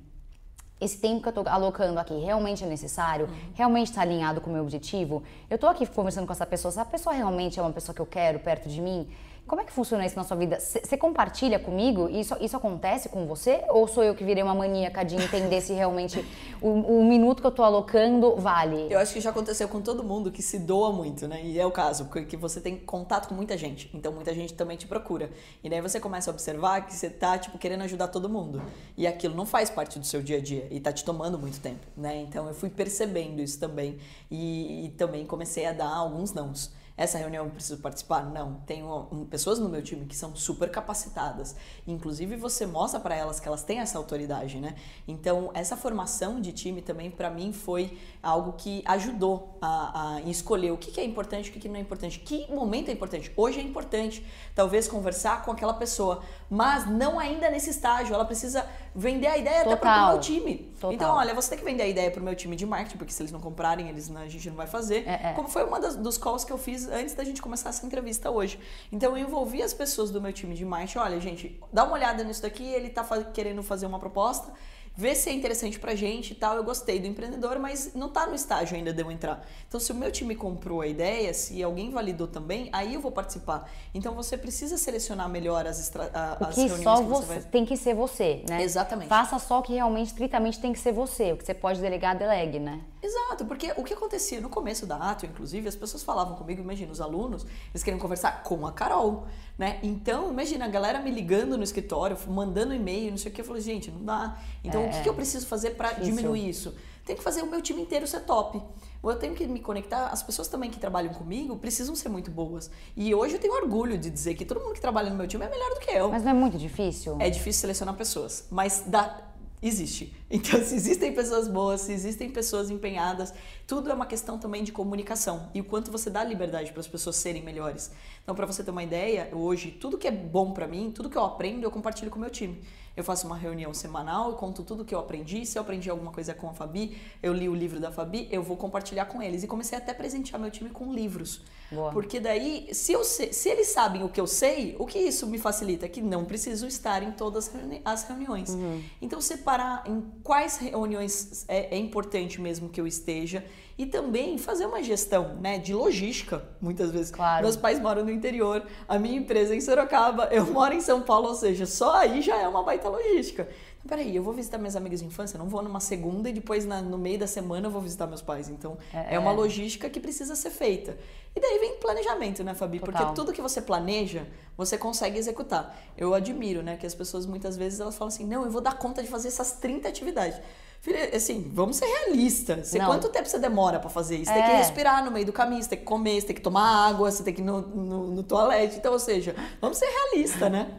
esse 0.79 0.99
tempo 0.99 1.21
que 1.21 1.27
eu 1.27 1.31
estou 1.31 1.47
alocando 1.47 1.99
aqui 1.99 2.17
realmente 2.19 2.63
é 2.63 2.67
necessário? 2.67 3.25
Uhum. 3.25 3.51
Realmente 3.53 3.89
está 3.89 4.01
alinhado 4.01 4.41
com 4.41 4.49
o 4.49 4.53
meu 4.53 4.63
objetivo? 4.63 5.23
Eu 5.49 5.55
estou 5.55 5.69
aqui 5.69 5.85
conversando 5.85 6.25
com 6.25 6.33
essa 6.33 6.45
pessoa, 6.45 6.69
essa 6.69 6.85
pessoa 6.85 7.13
realmente 7.13 7.59
é 7.59 7.61
uma 7.61 7.71
pessoa 7.71 7.95
que 7.95 8.01
eu 8.01 8.05
quero 8.05 8.39
perto 8.39 8.67
de 8.67 8.81
mim? 8.81 9.07
Como 9.45 9.61
é 9.61 9.65
que 9.65 9.73
funciona 9.73 10.05
isso 10.05 10.15
na 10.15 10.23
sua 10.23 10.37
vida? 10.37 10.57
Você 10.57 10.95
compartilha 10.95 11.59
comigo? 11.59 12.09
Isso, 12.09 12.33
isso 12.39 12.55
acontece 12.55 13.09
com 13.09 13.27
você? 13.27 13.61
Ou 13.69 13.85
sou 13.89 14.01
eu 14.01 14.15
que 14.15 14.23
virei 14.23 14.41
uma 14.41 14.55
maníaca 14.55 15.03
de 15.03 15.15
entender 15.17 15.59
se 15.59 15.73
realmente 15.73 16.25
o, 16.61 16.69
o, 16.69 17.05
minuto 17.05 17.41
que 17.41 17.47
eu 17.47 17.51
tô 17.51 17.61
alocando 17.61 18.37
vale? 18.37 18.87
Eu 18.89 18.99
acho 18.99 19.13
que 19.13 19.19
já 19.19 19.31
aconteceu 19.31 19.67
com 19.67 19.81
todo 19.81 20.01
mundo 20.01 20.31
que 20.31 20.41
se 20.41 20.57
doa 20.57 20.93
muito, 20.93 21.27
né? 21.27 21.43
E 21.43 21.59
é 21.59 21.65
o 21.65 21.71
caso, 21.71 22.05
porque 22.05 22.37
você 22.37 22.61
tem 22.61 22.77
contato 22.77 23.27
com 23.27 23.35
muita 23.35 23.57
gente. 23.57 23.91
Então 23.93 24.13
muita 24.13 24.33
gente 24.33 24.53
também 24.53 24.77
te 24.77 24.87
procura. 24.87 25.29
E 25.61 25.69
daí 25.69 25.81
você 25.81 25.99
começa 25.99 26.31
a 26.31 26.33
observar 26.33 26.85
que 26.85 26.95
você 26.95 27.09
tá, 27.09 27.37
tipo, 27.37 27.57
querendo 27.57 27.81
ajudar 27.81 28.07
todo 28.07 28.29
mundo. 28.29 28.61
E 28.95 29.05
aquilo 29.05 29.35
não 29.35 29.45
faz 29.45 29.69
parte 29.69 29.99
do 29.99 30.05
seu 30.05 30.21
dia 30.21 30.37
a 30.37 30.41
dia. 30.41 30.67
E 30.71 30.79
tá 30.79 30.93
te 30.93 31.03
tomando 31.03 31.37
muito 31.37 31.59
tempo, 31.59 31.85
né? 31.97 32.21
Então 32.21 32.47
eu 32.47 32.53
fui 32.53 32.69
percebendo 32.69 33.41
isso 33.41 33.59
também. 33.59 33.97
E, 34.31 34.85
e 34.85 34.89
também 34.91 35.25
comecei 35.25 35.65
a 35.65 35.73
dar 35.73 35.93
alguns 35.93 36.31
nãos 36.31 36.71
essa 36.95 37.17
reunião 37.17 37.45
eu 37.45 37.51
preciso 37.51 37.81
participar? 37.81 38.23
Não. 38.23 38.61
Tenho 38.67 39.07
um, 39.11 39.25
pessoas 39.25 39.57
no 39.57 39.67
meu 39.67 39.81
time 39.81 40.05
que 40.05 40.15
são 40.15 40.35
super 40.35 40.69
capacitadas. 40.69 41.55
Inclusive, 41.87 42.35
você 42.35 42.67
mostra 42.67 42.99
para 42.99 43.15
elas 43.15 43.39
que 43.39 43.47
elas 43.47 43.63
têm 43.63 43.79
essa 43.79 43.97
autoridade, 43.97 44.59
né? 44.59 44.75
Então, 45.07 45.49
essa 45.55 45.75
formação 45.75 46.39
de 46.39 46.51
time 46.51 46.81
também, 46.83 47.09
para 47.09 47.31
mim, 47.31 47.51
foi 47.51 47.97
algo 48.21 48.53
que 48.53 48.83
ajudou 48.85 49.57
a, 49.59 50.17
a 50.17 50.21
escolher 50.21 50.71
o 50.71 50.77
que, 50.77 50.91
que 50.91 50.99
é 50.99 51.03
importante, 51.03 51.49
o 51.49 51.53
que, 51.53 51.59
que 51.59 51.67
não 51.67 51.77
é 51.77 51.79
importante, 51.79 52.19
que 52.19 52.51
momento 52.53 52.89
é 52.89 52.91
importante. 52.91 53.31
Hoje 53.35 53.59
é 53.59 53.63
importante, 53.63 54.23
talvez, 54.53 54.87
conversar 54.87 55.43
com 55.43 55.51
aquela 55.51 55.73
pessoa, 55.73 56.21
mas 56.47 56.87
não 56.87 57.19
ainda 57.19 57.49
nesse 57.49 57.71
estágio. 57.71 58.13
Ela 58.13 58.25
precisa 58.25 58.67
vender 58.93 59.27
a 59.27 59.37
ideia 59.37 59.63
Total. 59.63 59.73
até 59.73 59.81
para 59.81 60.05
o 60.05 60.11
meu 60.11 60.19
time. 60.19 60.57
Total. 60.79 60.93
Então, 60.93 61.15
olha, 61.15 61.33
você 61.33 61.49
tem 61.49 61.57
que 61.57 61.65
vender 61.65 61.83
a 61.83 61.87
ideia 61.87 62.11
para 62.11 62.21
o 62.21 62.23
meu 62.23 62.35
time 62.35 62.55
de 62.55 62.67
marketing, 62.67 62.97
porque 62.97 63.11
se 63.11 63.21
eles 63.23 63.31
não 63.31 63.39
comprarem, 63.39 63.89
eles, 63.89 64.15
a 64.15 64.27
gente 64.27 64.47
não 64.47 64.55
vai 64.55 64.67
fazer. 64.67 65.07
É, 65.07 65.29
é. 65.29 65.33
Como 65.33 65.47
foi 65.47 65.63
uma 65.63 65.79
das, 65.79 65.95
dos 65.95 66.19
calls 66.19 66.43
que 66.45 66.51
eu 66.53 66.57
fiz 66.57 66.82
antes 66.87 67.13
da 67.13 67.23
gente 67.23 67.41
começar 67.41 67.69
essa 67.69 67.85
entrevista 67.85 68.29
hoje. 68.29 68.59
Então, 68.91 69.17
eu 69.17 69.25
envolvi 69.25 69.61
as 69.61 69.73
pessoas 69.73 70.11
do 70.11 70.21
meu 70.21 70.33
time 70.33 70.55
de 70.55 70.65
marketing. 70.65 70.97
Olha, 70.97 71.19
gente, 71.19 71.59
dá 71.71 71.83
uma 71.83 71.93
olhada 71.93 72.23
nisso 72.23 72.41
daqui, 72.41 72.63
ele 72.63 72.87
está 72.87 73.03
querendo 73.25 73.61
fazer 73.63 73.85
uma 73.85 73.99
proposta 73.99 74.51
ver 74.95 75.15
se 75.15 75.29
é 75.29 75.33
interessante 75.33 75.79
pra 75.79 75.95
gente 75.95 76.31
e 76.31 76.35
tal. 76.35 76.55
Eu 76.55 76.63
gostei 76.63 76.99
do 76.99 77.07
empreendedor, 77.07 77.57
mas 77.59 77.93
não 77.93 78.09
tá 78.09 78.27
no 78.27 78.35
estágio 78.35 78.75
ainda 78.75 78.93
de 78.93 79.01
eu 79.01 79.11
entrar. 79.11 79.45
Então, 79.67 79.79
se 79.79 79.91
o 79.91 79.95
meu 79.95 80.11
time 80.11 80.35
comprou 80.35 80.81
a 80.81 80.87
ideia, 80.87 81.33
se 81.33 81.61
alguém 81.63 81.89
validou 81.89 82.27
também, 82.27 82.69
aí 82.71 82.93
eu 82.93 83.01
vou 83.01 83.11
participar. 83.11 83.69
Então, 83.93 84.13
você 84.13 84.37
precisa 84.37 84.77
selecionar 84.77 85.27
melhor 85.27 85.65
as, 85.65 85.79
estra 85.79 86.37
o 86.39 86.45
as 86.45 86.55
que 86.55 86.61
reuniões 86.61 86.83
só 86.83 86.97
que 86.97 87.03
você, 87.03 87.25
vai... 87.25 87.41
tem 87.41 87.65
que 87.65 87.75
ser 87.75 87.95
você, 87.95 88.43
né? 88.47 88.61
Exatamente. 88.63 89.09
Faça 89.09 89.39
só 89.39 89.59
o 89.59 89.63
que 89.63 89.73
realmente, 89.73 90.07
estritamente 90.07 90.59
tem 90.59 90.71
que 90.71 90.79
ser 90.79 90.91
você. 90.91 91.33
O 91.33 91.37
que 91.37 91.45
você 91.45 91.53
pode 91.53 91.81
delegar, 91.81 92.17
delegue, 92.17 92.59
né? 92.59 92.81
Exato, 93.03 93.43
porque 93.45 93.73
o 93.75 93.83
que 93.83 93.93
acontecia 93.93 94.39
no 94.39 94.47
começo 94.47 94.85
da 94.85 94.95
ato, 94.95 95.25
inclusive, 95.25 95.67
as 95.67 95.75
pessoas 95.75 96.01
falavam 96.03 96.35
comigo, 96.37 96.61
imagina, 96.61 96.89
os 96.89 97.01
alunos, 97.01 97.45
eles 97.71 97.83
queriam 97.83 97.99
conversar 97.99 98.43
com 98.43 98.65
a 98.65 98.71
Carol, 98.71 99.27
né? 99.57 99.77
Então, 99.83 100.31
imagina, 100.31 100.63
a 100.63 100.69
galera 100.69 101.01
me 101.01 101.11
ligando 101.11 101.57
no 101.57 101.63
escritório, 101.63 102.17
mandando 102.29 102.73
e-mail, 102.73 103.11
não 103.11 103.17
sei 103.17 103.29
o 103.29 103.35
que, 103.35 103.41
eu 103.41 103.45
falei, 103.45 103.61
gente, 103.61 103.91
não 103.91 104.05
dá. 104.05 104.37
Então, 104.63 104.81
é, 104.81 104.87
o 104.87 104.89
que, 104.89 105.01
que 105.01 105.09
eu 105.09 105.13
preciso 105.13 105.45
fazer 105.47 105.71
para 105.71 105.91
diminuir 105.91 106.47
isso? 106.47 106.73
Tem 107.05 107.17
que 107.17 107.21
fazer 107.21 107.41
o 107.41 107.47
meu 107.47 107.61
time 107.61 107.81
inteiro 107.81 108.07
ser 108.07 108.21
top. 108.21 108.61
Eu 109.03 109.15
tenho 109.17 109.35
que 109.35 109.45
me 109.45 109.59
conectar, 109.59 110.07
as 110.07 110.23
pessoas 110.23 110.47
também 110.47 110.71
que 110.71 110.79
trabalham 110.79 111.13
comigo 111.13 111.57
precisam 111.57 111.93
ser 111.93 112.07
muito 112.07 112.31
boas. 112.31 112.71
E 112.95 113.13
hoje 113.13 113.33
eu 113.33 113.39
tenho 113.39 113.53
orgulho 113.53 113.97
de 113.97 114.09
dizer 114.09 114.35
que 114.35 114.45
todo 114.45 114.61
mundo 114.61 114.73
que 114.73 114.79
trabalha 114.79 115.09
no 115.09 115.17
meu 115.17 115.27
time 115.27 115.43
é 115.43 115.49
melhor 115.49 115.71
do 115.71 115.81
que 115.81 115.91
eu. 115.91 116.09
Mas 116.09 116.23
não 116.23 116.31
é 116.31 116.33
muito 116.33 116.57
difícil? 116.57 117.17
É 117.19 117.29
difícil 117.29 117.59
selecionar 117.59 117.95
pessoas, 117.95 118.47
mas 118.49 118.85
dá 118.87 119.32
existe. 119.67 120.13
Então, 120.33 120.59
se 120.63 120.73
existem 120.73 121.13
pessoas 121.13 121.47
boas, 121.47 121.81
se 121.81 121.93
existem 121.93 122.27
pessoas 122.27 122.71
empenhadas, 122.71 123.31
tudo 123.67 123.91
é 123.91 123.93
uma 123.93 124.07
questão 124.07 124.39
também 124.39 124.63
de 124.63 124.71
comunicação 124.71 125.51
e 125.53 125.61
o 125.61 125.63
quanto 125.63 125.91
você 125.91 126.09
dá 126.09 126.23
liberdade 126.23 126.71
para 126.71 126.79
as 126.79 126.87
pessoas 126.87 127.17
serem 127.17 127.43
melhores. 127.43 127.91
Então, 128.23 128.33
para 128.33 128.47
você 128.47 128.63
ter 128.63 128.71
uma 128.71 128.81
ideia, 128.81 129.29
hoje, 129.31 129.69
tudo 129.69 129.95
que 129.95 130.07
é 130.07 130.11
bom 130.11 130.51
para 130.51 130.67
mim, 130.67 130.89
tudo 130.89 131.07
que 131.07 131.15
eu 131.15 131.23
aprendo, 131.23 131.65
eu 131.65 131.69
compartilho 131.69 132.09
com 132.09 132.17
o 132.17 132.21
meu 132.21 132.31
time. 132.31 132.63
Eu 132.95 133.03
faço 133.03 133.25
uma 133.25 133.35
reunião 133.35 133.73
semanal, 133.73 134.29
eu 134.29 134.35
conto 134.35 134.63
tudo 134.63 134.85
que 134.85 134.93
eu 134.93 134.99
aprendi. 134.99 135.45
Se 135.45 135.57
eu 135.57 135.61
aprendi 135.61 135.89
alguma 135.89 136.11
coisa 136.11 136.33
com 136.33 136.49
a 136.49 136.53
Fabi, 136.53 136.97
eu 137.21 137.33
li 137.33 137.49
o 137.49 137.55
livro 137.55 137.79
da 137.79 137.91
Fabi, 137.91 138.27
eu 138.31 138.43
vou 138.43 138.55
compartilhar 138.55 139.05
com 139.05 139.21
eles. 139.21 139.43
E 139.43 139.47
comecei 139.47 139.77
até 139.77 139.91
a 139.91 139.95
presentear 139.95 140.39
meu 140.39 140.51
time 140.51 140.69
com 140.69 140.93
livros. 140.93 141.41
Boa. 141.71 141.91
Porque 141.91 142.19
daí, 142.19 142.69
se, 142.71 142.91
eu 142.91 143.03
sei, 143.03 143.33
se 143.33 143.49
eles 143.49 143.67
sabem 143.69 144.03
o 144.03 144.09
que 144.09 144.21
eu 144.21 144.27
sei, 144.27 144.75
o 144.77 144.85
que 144.85 144.99
isso 144.99 145.25
me 145.25 145.39
facilita? 145.39 145.89
Que 145.89 146.01
não 146.01 146.23
preciso 146.23 146.67
estar 146.67 147.01
em 147.01 147.11
todas 147.11 147.51
as 147.83 148.03
reuniões. 148.03 148.49
Uhum. 148.49 148.83
Então, 149.01 149.19
separar 149.19 149.83
em 149.87 150.01
quais 150.23 150.57
reuniões 150.57 151.45
é, 151.47 151.75
é 151.75 151.77
importante 151.77 152.39
mesmo 152.39 152.69
que 152.69 152.79
eu 152.79 152.85
esteja 152.85 153.43
e 153.77 153.85
também 153.85 154.37
fazer 154.37 154.65
uma 154.65 154.83
gestão 154.83 155.35
né, 155.41 155.57
de 155.57 155.73
logística, 155.73 156.43
muitas 156.61 156.91
vezes. 156.91 157.11
Claro. 157.11 157.43
Meus 157.43 157.55
pais 157.55 157.79
moram 157.79 158.03
no 158.03 158.11
interior, 158.11 158.63
a 158.87 158.99
minha 158.99 159.17
empresa 159.17 159.53
é 159.53 159.57
em 159.57 159.61
Sorocaba, 159.61 160.29
eu 160.31 160.45
moro 160.45 160.73
em 160.73 160.81
São 160.81 161.01
Paulo, 161.01 161.29
ou 161.29 161.35
seja, 161.35 161.65
só 161.65 161.95
aí 161.95 162.21
já 162.21 162.37
é 162.37 162.47
uma 162.47 162.63
baita 162.63 162.82
logística. 162.89 163.47
Então, 163.77 163.89
peraí, 163.89 164.15
eu 164.15 164.23
vou 164.23 164.33
visitar 164.33 164.57
minhas 164.57 164.75
amigas 164.75 164.99
de 164.99 165.05
infância, 165.05 165.37
não 165.37 165.47
vou 165.47 165.61
numa 165.61 165.79
segunda 165.79 166.29
e 166.29 166.33
depois 166.33 166.65
na, 166.65 166.81
no 166.81 166.97
meio 166.97 167.19
da 167.19 167.27
semana 167.27 167.67
eu 167.67 167.71
vou 167.71 167.81
visitar 167.81 168.07
meus 168.07 168.21
pais. 168.21 168.49
Então, 168.49 168.77
é, 168.93 169.15
é 169.15 169.19
uma 169.19 169.31
é. 169.31 169.35
logística 169.35 169.89
que 169.89 169.99
precisa 169.99 170.35
ser 170.35 170.49
feita. 170.49 170.97
E 171.35 171.39
daí 171.39 171.59
vem 171.59 171.77
planejamento, 171.77 172.43
né, 172.43 172.53
Fabi? 172.53 172.79
Total. 172.79 172.93
Porque 172.93 173.15
tudo 173.15 173.33
que 173.33 173.41
você 173.41 173.61
planeja, 173.61 174.27
você 174.55 174.77
consegue 174.77 175.17
executar. 175.17 175.75
Eu 175.97 176.13
admiro, 176.13 176.61
né, 176.61 176.77
que 176.77 176.85
as 176.85 176.93
pessoas 176.93 177.25
muitas 177.25 177.57
vezes 177.57 177.79
elas 177.79 177.95
falam 177.95 178.09
assim: 178.09 178.25
não, 178.25 178.43
eu 178.45 178.51
vou 178.51 178.61
dar 178.61 178.77
conta 178.77 179.01
de 179.01 179.09
fazer 179.09 179.29
essas 179.29 179.53
30 179.53 179.87
atividades. 179.89 180.39
Filha, 180.83 181.15
assim, 181.15 181.49
vamos 181.53 181.77
ser 181.77 181.85
realistas. 181.85 182.67
Você, 182.67 182.77
quanto 182.77 183.07
tempo 183.07 183.25
você 183.25 183.39
demora 183.39 183.79
para 183.79 183.89
fazer 183.89 184.17
isso? 184.17 184.29
É. 184.29 184.33
tem 184.33 184.43
que 184.43 184.51
é. 184.51 184.57
respirar 184.57 185.03
no 185.03 185.11
meio 185.11 185.25
do 185.25 185.31
caminho, 185.31 185.63
você 185.63 185.69
tem 185.69 185.79
que 185.79 185.85
comer, 185.85 186.19
você 186.19 186.27
tem 186.27 186.35
que 186.35 186.41
tomar 186.41 186.89
água, 186.89 187.09
você 187.09 187.23
tem 187.23 187.33
que 187.33 187.39
ir 187.39 187.45
no, 187.45 187.61
no, 187.61 188.07
no 188.11 188.21
toalete. 188.21 188.75
Então, 188.75 188.91
ou 188.91 188.99
seja, 188.99 189.33
vamos 189.61 189.77
ser 189.77 189.85
realistas, 189.85 190.51
né? 190.51 190.69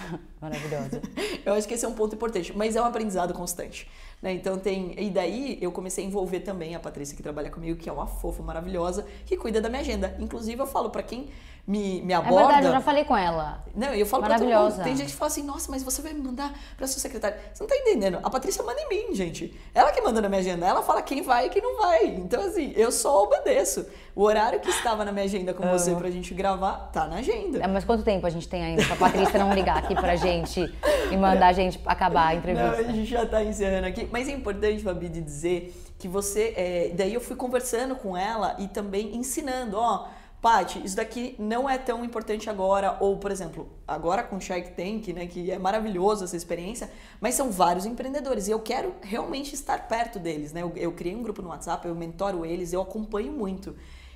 Maravilhosa. 0.44 1.00
eu 1.44 1.54
acho 1.54 1.66
que 1.66 1.72
esse 1.72 1.84
é 1.84 1.88
um 1.88 1.94
ponto 1.94 2.14
importante, 2.14 2.52
mas 2.54 2.76
é 2.76 2.82
um 2.82 2.84
aprendizado 2.84 3.32
constante. 3.32 3.88
Né? 4.20 4.34
Então 4.34 4.58
tem. 4.58 4.94
E 4.98 5.10
daí 5.10 5.58
eu 5.60 5.72
comecei 5.72 6.04
a 6.04 6.06
envolver 6.06 6.40
também 6.40 6.74
a 6.74 6.80
Patrícia 6.80 7.16
que 7.16 7.22
trabalha 7.22 7.50
comigo, 7.50 7.78
que 7.78 7.88
é 7.88 7.92
uma 7.92 8.06
fofa 8.06 8.42
maravilhosa, 8.42 9.06
que 9.24 9.36
cuida 9.36 9.60
da 9.60 9.68
minha 9.68 9.80
agenda. 9.80 10.14
Inclusive, 10.18 10.60
eu 10.60 10.66
falo 10.66 10.90
para 10.90 11.02
quem 11.02 11.30
me, 11.66 12.02
me 12.02 12.12
aborda. 12.12 12.40
É 12.40 12.42
verdade, 12.44 12.66
eu 12.66 12.72
já 12.72 12.80
falei 12.80 13.04
com 13.04 13.16
ela. 13.16 13.64
Não, 13.74 13.88
eu 13.94 14.04
falo 14.04 14.22
pra 14.22 14.38
todo 14.38 14.46
mundo. 14.46 14.82
Tem 14.82 14.96
gente 14.96 15.10
que 15.10 15.16
fala 15.16 15.30
assim, 15.30 15.42
nossa, 15.42 15.70
mas 15.70 15.82
você 15.82 16.02
vai 16.02 16.12
me 16.12 16.20
mandar 16.20 16.52
pra 16.76 16.86
sua 16.86 17.00
secretária. 17.00 17.38
Você 17.52 17.62
não 17.62 17.68
tá 17.68 17.76
entendendo. 17.76 18.18
A 18.22 18.30
Patrícia 18.30 18.62
manda 18.62 18.80
em 18.80 18.88
mim, 18.88 19.14
gente. 19.14 19.58
Ela 19.74 19.90
que 19.90 20.00
manda 20.02 20.20
na 20.20 20.28
minha 20.28 20.40
agenda. 20.40 20.66
Ela 20.66 20.82
fala 20.82 21.00
quem 21.00 21.22
vai 21.22 21.46
e 21.46 21.48
quem 21.48 21.62
não 21.62 21.78
vai. 21.78 22.06
Então, 22.06 22.42
assim, 22.42 22.72
eu 22.76 22.92
só 22.92 23.24
obedeço. 23.24 23.86
O 24.14 24.22
horário 24.22 24.60
que 24.60 24.68
estava 24.70 25.04
na 25.04 25.10
minha 25.10 25.24
agenda 25.24 25.52
com 25.52 25.66
você 25.66 25.94
pra 25.94 26.10
gente 26.10 26.34
gravar, 26.34 26.90
tá 26.92 27.06
na 27.06 27.16
agenda. 27.16 27.58
É, 27.58 27.66
mas 27.66 27.84
quanto 27.84 28.04
tempo 28.04 28.26
a 28.26 28.30
gente 28.30 28.46
tem 28.46 28.62
ainda 28.62 28.84
pra 28.84 28.96
Patrícia 28.96 29.38
não 29.38 29.52
ligar 29.52 29.78
aqui 29.78 29.94
pra 29.94 30.16
gente 30.16 30.33
e 31.10 31.16
mandar 31.16 31.48
a 31.48 31.52
gente 31.52 31.80
acabar 31.86 32.28
a 32.28 32.34
entrevista? 32.34 32.70
Não, 32.70 32.78
a 32.78 32.92
gente 32.92 33.10
já 33.10 33.26
tá 33.26 33.42
encerrando 33.42 33.86
aqui. 33.86 34.08
Mas 34.10 34.28
é 34.28 34.32
importante, 34.32 34.82
Fabi, 34.82 35.08
de 35.08 35.20
dizer 35.20 35.74
que 35.98 36.08
você. 36.08 36.54
É... 36.56 36.92
daí 36.94 37.14
eu 37.14 37.20
fui 37.20 37.36
conversando 37.36 37.94
com 37.96 38.16
ela 38.16 38.56
e 38.58 38.68
também 38.68 39.16
ensinando, 39.16 39.76
ó 39.76 40.08
Paty, 40.44 40.84
isso 40.84 40.94
daqui 40.94 41.34
não 41.38 41.66
é 41.66 41.78
tão 41.78 42.04
importante 42.04 42.50
agora, 42.50 42.98
ou, 43.00 43.16
por 43.16 43.30
exemplo, 43.30 43.66
agora 43.88 44.22
com 44.22 44.38
Shark 44.38 44.72
Tank, 44.72 45.08
né, 45.14 45.26
que 45.26 45.50
é 45.50 45.58
maravilhoso 45.58 46.22
essa 46.22 46.36
experiência, 46.36 46.90
mas 47.18 47.34
são 47.34 47.50
vários 47.50 47.86
empreendedores 47.86 48.46
e 48.46 48.50
eu 48.50 48.60
quero 48.60 48.94
realmente 49.00 49.54
estar 49.54 49.88
perto 49.88 50.18
deles, 50.18 50.52
né? 50.52 50.60
Eu, 50.60 50.70
eu 50.76 50.92
criei 50.92 51.16
um 51.16 51.22
grupo 51.22 51.40
no 51.40 51.48
WhatsApp, 51.48 51.88
eu 51.88 51.94
mentoro 51.94 52.44
eles, 52.44 52.74
eu 52.74 52.82
acompanho 52.82 53.32
muito. 53.32 53.74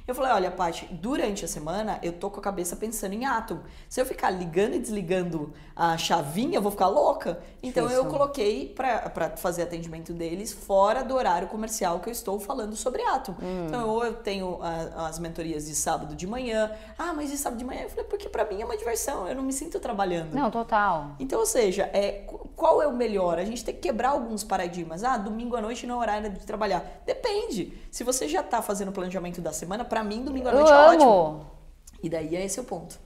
Eu 0.08 0.14
falei, 0.14 0.32
olha, 0.32 0.50
Paty, 0.50 0.86
durante 0.90 1.44
a 1.44 1.48
semana 1.48 1.98
eu 2.02 2.14
tô 2.14 2.30
com 2.30 2.40
a 2.40 2.42
cabeça 2.42 2.74
pensando 2.74 3.12
em 3.12 3.26
Atom. 3.26 3.58
Se 3.90 4.00
eu 4.00 4.06
ficar 4.06 4.30
ligando 4.30 4.72
e 4.74 4.78
desligando 4.78 5.52
a 5.76 5.98
chavinha, 5.98 6.56
eu 6.56 6.62
vou 6.62 6.70
ficar 6.70 6.86
louca. 6.88 7.38
Então 7.62 7.90
eu 7.90 8.06
coloquei 8.06 8.72
para 8.74 9.36
fazer 9.36 9.64
atendimento 9.64 10.14
deles 10.14 10.50
fora 10.50 11.04
do 11.04 11.14
horário 11.14 11.46
comercial 11.48 12.00
que 12.00 12.08
eu 12.08 12.12
estou 12.12 12.40
falando 12.40 12.74
sobre 12.74 13.02
Atom. 13.02 13.32
Hum. 13.32 13.66
Então 13.66 13.86
ou 13.86 14.02
eu 14.02 14.14
tenho 14.14 14.58
a, 14.62 15.08
as 15.08 15.18
mentorias 15.18 15.66
de 15.66 15.74
sábado 15.74 16.16
de 16.16 16.26
manhã. 16.26 16.72
Ah, 16.96 17.12
mas 17.12 17.30
de 17.30 17.36
sábado 17.36 17.58
de 17.58 17.64
manhã? 17.66 17.82
Eu 17.82 17.90
falei, 17.90 18.04
porque 18.06 18.30
para 18.30 18.46
mim 18.46 18.62
é 18.62 18.64
uma 18.64 18.78
diversão, 18.78 19.28
eu 19.28 19.34
não 19.34 19.42
me 19.42 19.52
sinto 19.52 19.78
trabalhando. 19.78 20.32
Não, 20.32 20.50
total. 20.50 21.16
Então, 21.20 21.38
ou 21.38 21.46
seja, 21.46 21.82
é, 21.92 22.24
qual 22.58 22.82
é 22.82 22.88
o 22.88 22.92
melhor? 22.92 23.38
A 23.38 23.44
gente 23.44 23.64
tem 23.64 23.72
que 23.72 23.80
quebrar 23.80 24.10
alguns 24.10 24.42
paradigmas. 24.42 25.04
Ah, 25.04 25.16
domingo 25.16 25.54
à 25.54 25.60
noite 25.60 25.86
não 25.86 25.94
é 25.94 25.98
horário 25.98 26.28
de 26.28 26.44
trabalhar. 26.44 27.02
Depende. 27.06 27.72
Se 27.88 28.02
você 28.02 28.26
já 28.26 28.40
está 28.40 28.60
fazendo 28.60 28.88
o 28.88 28.92
planejamento 28.92 29.40
da 29.40 29.52
semana, 29.52 29.84
para 29.84 30.02
mim, 30.02 30.24
domingo 30.24 30.48
à 30.48 30.52
noite 30.52 30.68
eu 30.68 30.76
é 30.76 30.86
amo. 30.88 31.04
ótimo. 31.04 31.50
E 32.02 32.10
daí 32.10 32.34
é 32.34 32.44
esse 32.44 32.58
o 32.58 32.64
ponto. 32.64 32.98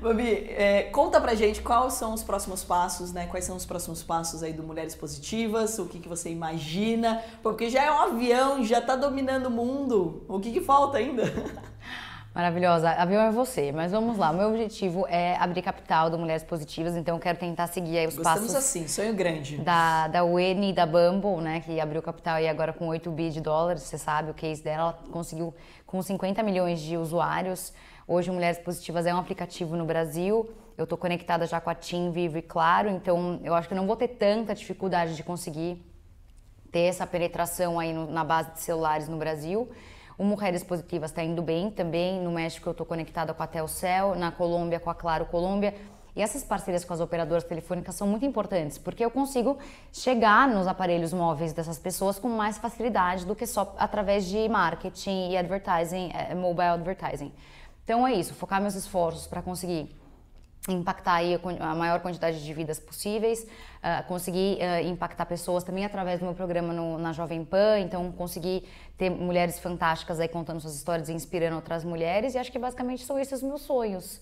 Babi, 0.00 0.46
é, 0.50 0.84
conta 0.84 1.20
pra 1.20 1.34
gente 1.34 1.60
quais 1.60 1.94
são 1.94 2.14
os 2.14 2.22
próximos 2.22 2.62
passos, 2.62 3.12
né? 3.12 3.26
Quais 3.26 3.44
são 3.44 3.56
os 3.56 3.66
próximos 3.66 4.00
passos 4.00 4.44
aí 4.44 4.52
do 4.52 4.62
Mulheres 4.62 4.94
Positivas, 4.94 5.76
o 5.80 5.86
que, 5.86 5.98
que 5.98 6.08
você 6.08 6.30
imagina, 6.30 7.20
porque 7.42 7.68
já 7.68 7.82
é 7.82 7.90
um 7.90 7.98
avião, 7.98 8.62
já 8.62 8.80
tá 8.80 8.94
dominando 8.94 9.46
o 9.46 9.50
mundo. 9.50 10.24
O 10.28 10.38
que, 10.38 10.52
que 10.52 10.60
falta 10.60 10.98
ainda? 10.98 11.24
Maravilhosa. 12.32 12.90
Avião 12.90 13.22
é 13.22 13.30
você, 13.32 13.72
mas 13.72 13.90
vamos 13.90 14.16
lá. 14.16 14.30
O 14.30 14.34
meu 14.34 14.50
objetivo 14.50 15.04
é 15.08 15.36
abrir 15.36 15.62
capital 15.62 16.08
do 16.08 16.16
Mulheres 16.16 16.44
Positivas, 16.44 16.94
então 16.94 17.16
eu 17.16 17.20
quero 17.20 17.36
tentar 17.38 17.66
seguir 17.66 17.98
aí 17.98 18.06
os 18.06 18.14
Gostamos 18.14 18.40
passos. 18.42 18.54
assim, 18.54 18.86
sonho 18.86 19.12
grande. 19.14 19.56
Da, 19.58 20.06
da 20.06 20.22
Weni 20.22 20.70
e 20.70 20.72
da 20.72 20.86
Bumble, 20.86 21.42
né, 21.42 21.60
que 21.60 21.80
abriu 21.80 22.00
capital 22.00 22.36
aí 22.36 22.48
agora 22.48 22.72
com 22.72 22.86
8 22.86 23.10
bi 23.10 23.30
de 23.30 23.40
dólares, 23.40 23.82
você 23.82 23.98
sabe 23.98 24.30
o 24.30 24.34
case 24.34 24.62
dela, 24.62 24.80
ela 24.80 24.98
conseguiu 25.10 25.52
com 25.84 26.00
50 26.00 26.40
milhões 26.44 26.80
de 26.80 26.96
usuários. 26.96 27.72
Hoje 28.06 28.30
Mulheres 28.30 28.58
Positivas 28.58 29.06
é 29.06 29.14
um 29.14 29.18
aplicativo 29.18 29.76
no 29.76 29.84
Brasil. 29.84 30.48
Eu 30.78 30.84
estou 30.84 30.96
conectada 30.96 31.46
já 31.46 31.60
com 31.60 31.68
a 31.68 31.74
Team 31.74 32.12
Vivo 32.12 32.38
e 32.38 32.42
Claro, 32.42 32.88
então 32.88 33.40
eu 33.42 33.54
acho 33.54 33.68
que 33.68 33.74
não 33.74 33.88
vou 33.88 33.96
ter 33.96 34.08
tanta 34.08 34.54
dificuldade 34.54 35.16
de 35.16 35.24
conseguir 35.24 35.84
ter 36.70 36.82
essa 36.82 37.04
penetração 37.06 37.78
aí 37.78 37.92
no, 37.92 38.08
na 38.08 38.22
base 38.22 38.52
de 38.52 38.60
celulares 38.60 39.08
no 39.08 39.16
Brasil. 39.16 39.68
O 40.20 40.22
Mulheres 40.22 40.62
Positivas 40.62 41.10
está 41.10 41.24
indo 41.24 41.40
bem 41.40 41.70
também. 41.70 42.20
No 42.20 42.30
México 42.30 42.68
eu 42.68 42.72
estou 42.72 42.84
conectada 42.84 43.32
com 43.32 43.42
a 43.42 43.46
Telcel, 43.46 44.14
na 44.14 44.30
Colômbia 44.30 44.78
com 44.78 44.90
a 44.90 44.94
Claro 44.94 45.24
Colômbia. 45.24 45.74
E 46.14 46.20
essas 46.20 46.44
parcerias 46.44 46.84
com 46.84 46.92
as 46.92 47.00
operadoras 47.00 47.42
telefônicas 47.42 47.94
são 47.94 48.06
muito 48.06 48.26
importantes, 48.26 48.76
porque 48.76 49.02
eu 49.02 49.10
consigo 49.10 49.56
chegar 49.90 50.46
nos 50.46 50.66
aparelhos 50.66 51.14
móveis 51.14 51.54
dessas 51.54 51.78
pessoas 51.78 52.18
com 52.18 52.28
mais 52.28 52.58
facilidade 52.58 53.24
do 53.24 53.34
que 53.34 53.46
só 53.46 53.74
através 53.78 54.26
de 54.26 54.46
marketing 54.46 55.30
e 55.30 55.38
advertising, 55.38 56.10
eh, 56.12 56.34
mobile 56.34 56.68
advertising. 56.68 57.32
Então 57.82 58.06
é 58.06 58.12
isso, 58.12 58.34
focar 58.34 58.60
meus 58.60 58.74
esforços 58.74 59.26
para 59.26 59.40
conseguir 59.40 59.88
impactar 60.68 61.20
a 61.60 61.74
maior 61.74 62.00
quantidade 62.00 62.44
de 62.44 62.52
vidas 62.52 62.78
possíveis, 62.78 63.46
uh, 63.82 64.06
conseguir 64.06 64.58
uh, 64.58 64.86
impactar 64.86 65.26
pessoas 65.26 65.64
também 65.64 65.84
através 65.84 66.20
do 66.20 66.26
meu 66.26 66.34
programa 66.34 66.72
no, 66.72 66.98
na 66.98 67.12
Jovem 67.12 67.44
Pan, 67.44 67.78
então 67.80 68.10
conseguir 68.12 68.64
ter 68.96 69.10
mulheres 69.10 69.58
fantásticas 69.58 70.20
aí 70.20 70.28
contando 70.28 70.60
suas 70.60 70.74
histórias 70.74 71.08
e 71.08 71.12
inspirando 71.12 71.56
outras 71.56 71.84
mulheres, 71.84 72.34
e 72.34 72.38
acho 72.38 72.52
que 72.52 72.58
basicamente 72.58 73.04
são 73.04 73.18
esses 73.18 73.42
os 73.42 73.42
meus 73.42 73.62
sonhos. 73.62 74.20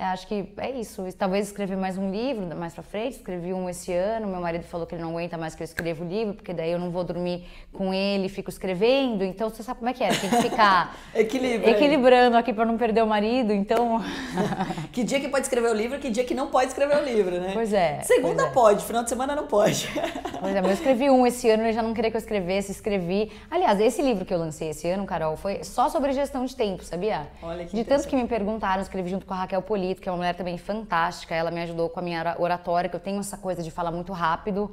É, 0.00 0.04
acho 0.04 0.26
que 0.26 0.48
é 0.56 0.70
isso. 0.70 1.04
Talvez 1.18 1.48
escrever 1.48 1.76
mais 1.76 1.98
um 1.98 2.10
livro 2.10 2.56
mais 2.56 2.72
pra 2.72 2.82
frente. 2.82 3.16
Escrevi 3.16 3.52
um 3.52 3.68
esse 3.68 3.92
ano. 3.92 4.26
Meu 4.26 4.40
marido 4.40 4.64
falou 4.64 4.86
que 4.86 4.94
ele 4.94 5.02
não 5.02 5.10
aguenta 5.10 5.36
mais 5.36 5.54
que 5.54 5.62
eu 5.62 5.64
escreva 5.66 6.02
o 6.02 6.08
livro, 6.08 6.32
porque 6.32 6.54
daí 6.54 6.72
eu 6.72 6.78
não 6.78 6.90
vou 6.90 7.04
dormir 7.04 7.46
com 7.70 7.92
ele, 7.92 8.30
fico 8.30 8.48
escrevendo. 8.48 9.22
Então 9.22 9.50
você 9.50 9.62
sabe 9.62 9.80
como 9.80 9.90
é 9.90 9.92
que 9.92 10.02
é. 10.02 10.08
Tem 10.08 10.30
que 10.30 10.36
ficar 10.36 10.96
equilibrando 11.14 12.34
aqui 12.38 12.50
para 12.50 12.64
não 12.64 12.78
perder 12.78 13.02
o 13.02 13.06
marido. 13.06 13.52
Então. 13.52 14.02
que 14.90 15.04
dia 15.04 15.20
que 15.20 15.28
pode 15.28 15.42
escrever 15.44 15.70
o 15.70 15.74
livro, 15.74 15.98
que 15.98 16.08
dia 16.08 16.24
que 16.24 16.32
não 16.32 16.46
pode 16.46 16.68
escrever 16.68 16.96
o 16.96 17.04
livro, 17.04 17.38
né? 17.38 17.50
Pois 17.52 17.70
é. 17.74 18.00
Segunda 18.00 18.44
pois 18.44 18.48
é. 18.48 18.54
pode, 18.54 18.84
final 18.86 19.02
de 19.02 19.10
semana 19.10 19.36
não 19.36 19.48
pode. 19.48 19.86
pois 20.40 20.56
é, 20.56 20.62
mas 20.62 20.70
eu 20.70 20.76
escrevi 20.76 21.10
um 21.10 21.26
esse 21.26 21.50
ano, 21.50 21.64
ele 21.64 21.74
já 21.74 21.82
não 21.82 21.92
queria 21.92 22.10
que 22.10 22.16
eu 22.16 22.20
escrevesse, 22.20 22.72
escrevi. 22.72 23.30
Aliás, 23.50 23.78
esse 23.78 24.00
livro 24.00 24.24
que 24.24 24.32
eu 24.32 24.38
lancei 24.38 24.70
esse 24.70 24.88
ano, 24.88 25.04
Carol, 25.04 25.36
foi 25.36 25.62
só 25.62 25.90
sobre 25.90 26.12
gestão 26.12 26.46
de 26.46 26.56
tempo, 26.56 26.82
sabia? 26.84 27.26
Olha 27.42 27.66
que 27.66 27.76
De 27.76 27.84
tanto 27.84 28.08
que 28.08 28.16
me 28.16 28.26
perguntaram, 28.26 28.80
escrevi 28.80 29.10
junto 29.10 29.26
com 29.26 29.34
a 29.34 29.40
Raquel 29.40 29.60
Poli 29.60 29.89
que 29.98 30.08
é 30.08 30.12
uma 30.12 30.18
mulher 30.18 30.34
também 30.34 30.58
fantástica. 30.58 31.34
Ela 31.34 31.50
me 31.50 31.60
ajudou 31.62 31.88
com 31.88 31.98
a 31.98 32.02
minha 32.02 32.36
oratória, 32.38 32.90
que 32.90 32.96
eu 32.96 33.00
tenho 33.00 33.18
essa 33.20 33.38
coisa 33.38 33.62
de 33.62 33.70
falar 33.70 33.90
muito 33.90 34.12
rápido. 34.12 34.70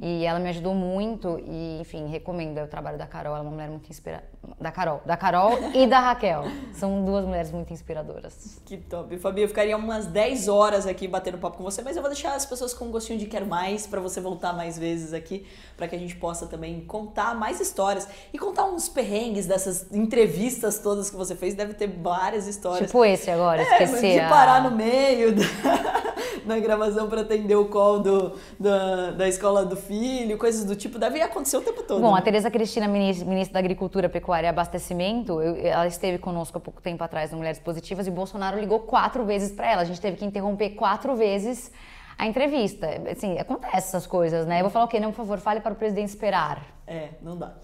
E 0.00 0.24
ela 0.24 0.38
me 0.38 0.48
ajudou 0.48 0.74
muito. 0.74 1.40
E, 1.44 1.80
enfim, 1.80 2.06
recomendo 2.06 2.62
o 2.62 2.66
trabalho 2.66 2.98
da 2.98 3.06
Carol. 3.06 3.34
Ela 3.34 3.40
é 3.40 3.42
uma 3.42 3.50
mulher 3.50 3.68
muito 3.68 3.90
inspirada. 3.90 4.24
Da 4.60 4.70
Carol. 4.70 5.00
Da 5.04 5.16
Carol 5.16 5.58
e 5.74 5.86
da 5.86 6.00
Raquel. 6.00 6.44
São 6.72 7.04
duas 7.04 7.24
mulheres 7.24 7.50
muito 7.50 7.72
inspiradoras. 7.72 8.60
Que 8.64 8.76
top. 8.76 9.16
Fabi, 9.18 9.42
eu 9.42 9.48
ficaria 9.48 9.76
umas 9.76 10.06
10 10.06 10.48
horas 10.48 10.86
aqui 10.86 11.08
batendo 11.08 11.38
papo 11.38 11.56
com 11.56 11.64
você, 11.64 11.82
mas 11.82 11.96
eu 11.96 12.02
vou 12.02 12.10
deixar 12.10 12.34
as 12.34 12.44
pessoas 12.44 12.74
com 12.74 12.86
um 12.86 12.90
gostinho 12.90 13.18
de 13.18 13.26
quero 13.26 13.46
mais, 13.46 13.86
para 13.86 14.00
você 14.00 14.20
voltar 14.20 14.52
mais 14.52 14.78
vezes 14.78 15.12
aqui, 15.12 15.46
para 15.76 15.88
que 15.88 15.96
a 15.96 15.98
gente 15.98 16.16
possa 16.16 16.46
também 16.46 16.80
contar 16.84 17.34
mais 17.34 17.60
histórias 17.60 18.08
e 18.32 18.38
contar 18.38 18.64
uns 18.66 18.88
perrengues 18.88 19.46
dessas 19.46 19.92
entrevistas 19.92 20.78
todas 20.78 21.10
que 21.10 21.16
você 21.16 21.34
fez. 21.34 21.54
Deve 21.54 21.74
ter 21.74 21.88
várias 21.88 22.46
histórias. 22.46 22.86
Tipo 22.86 23.04
esse 23.04 23.30
agora, 23.30 23.62
é, 23.62 23.64
esquecer. 23.64 24.22
De 24.22 24.28
parar 24.28 24.53
no 24.60 24.70
meio 24.70 25.34
da, 25.34 25.44
na 26.44 26.58
gravação 26.58 27.08
para 27.08 27.22
atender 27.22 27.56
o 27.56 27.66
call 27.66 28.00
do, 28.00 28.32
da, 28.58 29.10
da 29.12 29.28
escola 29.28 29.64
do 29.64 29.76
filho, 29.76 30.36
coisas 30.38 30.64
do 30.64 30.76
tipo. 30.76 30.98
Deve 30.98 31.20
acontecer 31.20 31.56
o 31.56 31.60
tempo 31.60 31.82
todo. 31.82 32.00
Bom, 32.00 32.12
né? 32.12 32.18
a 32.18 32.22
Tereza 32.22 32.50
Cristina, 32.50 32.88
ministra 32.88 33.54
da 33.54 33.58
Agricultura, 33.58 34.08
Pecuária 34.08 34.46
e 34.46 34.50
Abastecimento, 34.50 35.40
eu, 35.40 35.56
ela 35.56 35.86
esteve 35.86 36.18
conosco 36.18 36.58
há 36.58 36.60
pouco 36.60 36.80
tempo 36.80 37.02
atrás 37.02 37.30
no 37.30 37.38
Mulheres 37.38 37.58
Positivas 37.58 38.06
e 38.06 38.10
o 38.10 38.12
Bolsonaro 38.12 38.58
ligou 38.58 38.80
quatro 38.80 39.24
vezes 39.24 39.52
para 39.52 39.70
ela. 39.70 39.82
A 39.82 39.84
gente 39.84 40.00
teve 40.00 40.16
que 40.16 40.24
interromper 40.24 40.70
quatro 40.70 41.14
vezes 41.16 41.70
a 42.18 42.26
entrevista. 42.26 42.88
Assim, 43.10 43.38
acontece 43.38 43.88
essas 43.88 44.06
coisas, 44.06 44.46
né? 44.46 44.58
Eu 44.58 44.64
vou 44.64 44.70
falar 44.70 44.84
o 44.84 44.88
quê? 44.88 45.00
Não, 45.00 45.10
por 45.10 45.18
favor, 45.18 45.38
fale 45.38 45.60
para 45.60 45.72
o 45.72 45.76
presidente 45.76 46.08
esperar. 46.08 46.73
É, 46.86 47.10
não 47.22 47.36
dá. 47.36 47.54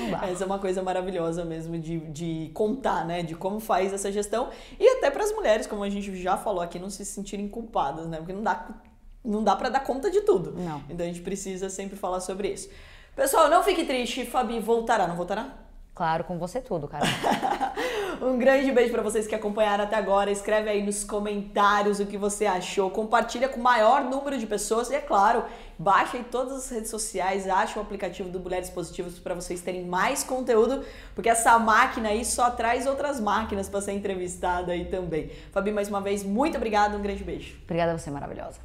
Não 0.00 0.10
dá. 0.10 0.26
Essa 0.28 0.44
é 0.44 0.46
uma 0.46 0.58
coisa 0.58 0.82
maravilhosa 0.82 1.44
mesmo 1.44 1.78
de, 1.78 1.98
de 1.98 2.50
contar, 2.54 3.04
né? 3.04 3.22
De 3.22 3.34
como 3.34 3.60
faz 3.60 3.92
essa 3.92 4.10
gestão. 4.10 4.48
E 4.80 4.88
até 4.88 5.10
para 5.10 5.22
as 5.22 5.32
mulheres, 5.32 5.66
como 5.66 5.82
a 5.82 5.90
gente 5.90 6.14
já 6.16 6.36
falou 6.36 6.62
aqui, 6.62 6.78
não 6.78 6.90
se 6.90 7.04
sentirem 7.04 7.48
culpadas, 7.48 8.06
né? 8.06 8.16
Porque 8.18 8.32
não 8.32 8.42
dá, 8.42 8.68
não 9.24 9.44
dá 9.44 9.54
para 9.54 9.68
dar 9.68 9.80
conta 9.80 10.10
de 10.10 10.22
tudo. 10.22 10.52
Não. 10.52 10.82
Então 10.88 11.04
a 11.04 11.08
gente 11.08 11.20
precisa 11.20 11.68
sempre 11.68 11.96
falar 11.96 12.20
sobre 12.20 12.48
isso. 12.48 12.70
Pessoal, 13.14 13.48
não 13.48 13.62
fique 13.62 13.84
triste. 13.84 14.24
Fabi 14.24 14.60
voltará, 14.60 15.06
não 15.06 15.16
voltará? 15.16 15.66
Claro, 15.94 16.24
com 16.24 16.38
você 16.38 16.60
tudo, 16.60 16.86
cara. 16.86 17.06
um 18.20 18.36
grande 18.36 18.70
beijo 18.70 18.92
para 18.92 19.00
vocês 19.02 19.26
que 19.26 19.34
acompanharam 19.34 19.84
até 19.84 19.96
agora. 19.96 20.30
Escreve 20.30 20.68
aí 20.68 20.84
nos 20.84 21.02
comentários 21.02 22.00
o 22.00 22.04
que 22.04 22.18
você 22.18 22.44
achou. 22.44 22.90
Compartilha 22.90 23.48
com 23.48 23.58
o 23.58 23.62
maior 23.62 24.04
número 24.04 24.36
de 24.36 24.46
pessoas. 24.46 24.90
E 24.90 24.94
é 24.94 25.00
claro, 25.00 25.42
baixa 25.78 26.16
aí 26.16 26.24
todas 26.24 26.52
as 26.54 26.70
redes 26.70 26.90
sociais, 26.90 27.48
acha 27.48 27.78
o 27.78 27.82
aplicativo 27.82 28.28
do 28.28 28.40
Mulheres 28.40 28.70
Positivas 28.70 29.18
para 29.18 29.34
vocês 29.34 29.60
terem 29.60 29.84
mais 29.84 30.22
conteúdo, 30.22 30.84
porque 31.14 31.28
essa 31.28 31.58
máquina 31.58 32.08
aí 32.10 32.24
só 32.24 32.50
traz 32.50 32.86
outras 32.86 33.20
máquinas 33.20 33.68
para 33.68 33.80
ser 33.80 33.92
entrevistada 33.92 34.72
aí 34.72 34.86
também. 34.86 35.30
Fabi, 35.52 35.70
mais 35.72 35.88
uma 35.88 36.00
vez, 36.00 36.22
muito 36.22 36.56
obrigada, 36.56 36.96
um 36.96 37.02
grande 37.02 37.24
beijo. 37.24 37.56
Obrigada 37.64 37.92
a 37.92 37.98
você, 37.98 38.10
maravilhosa. 38.10 38.58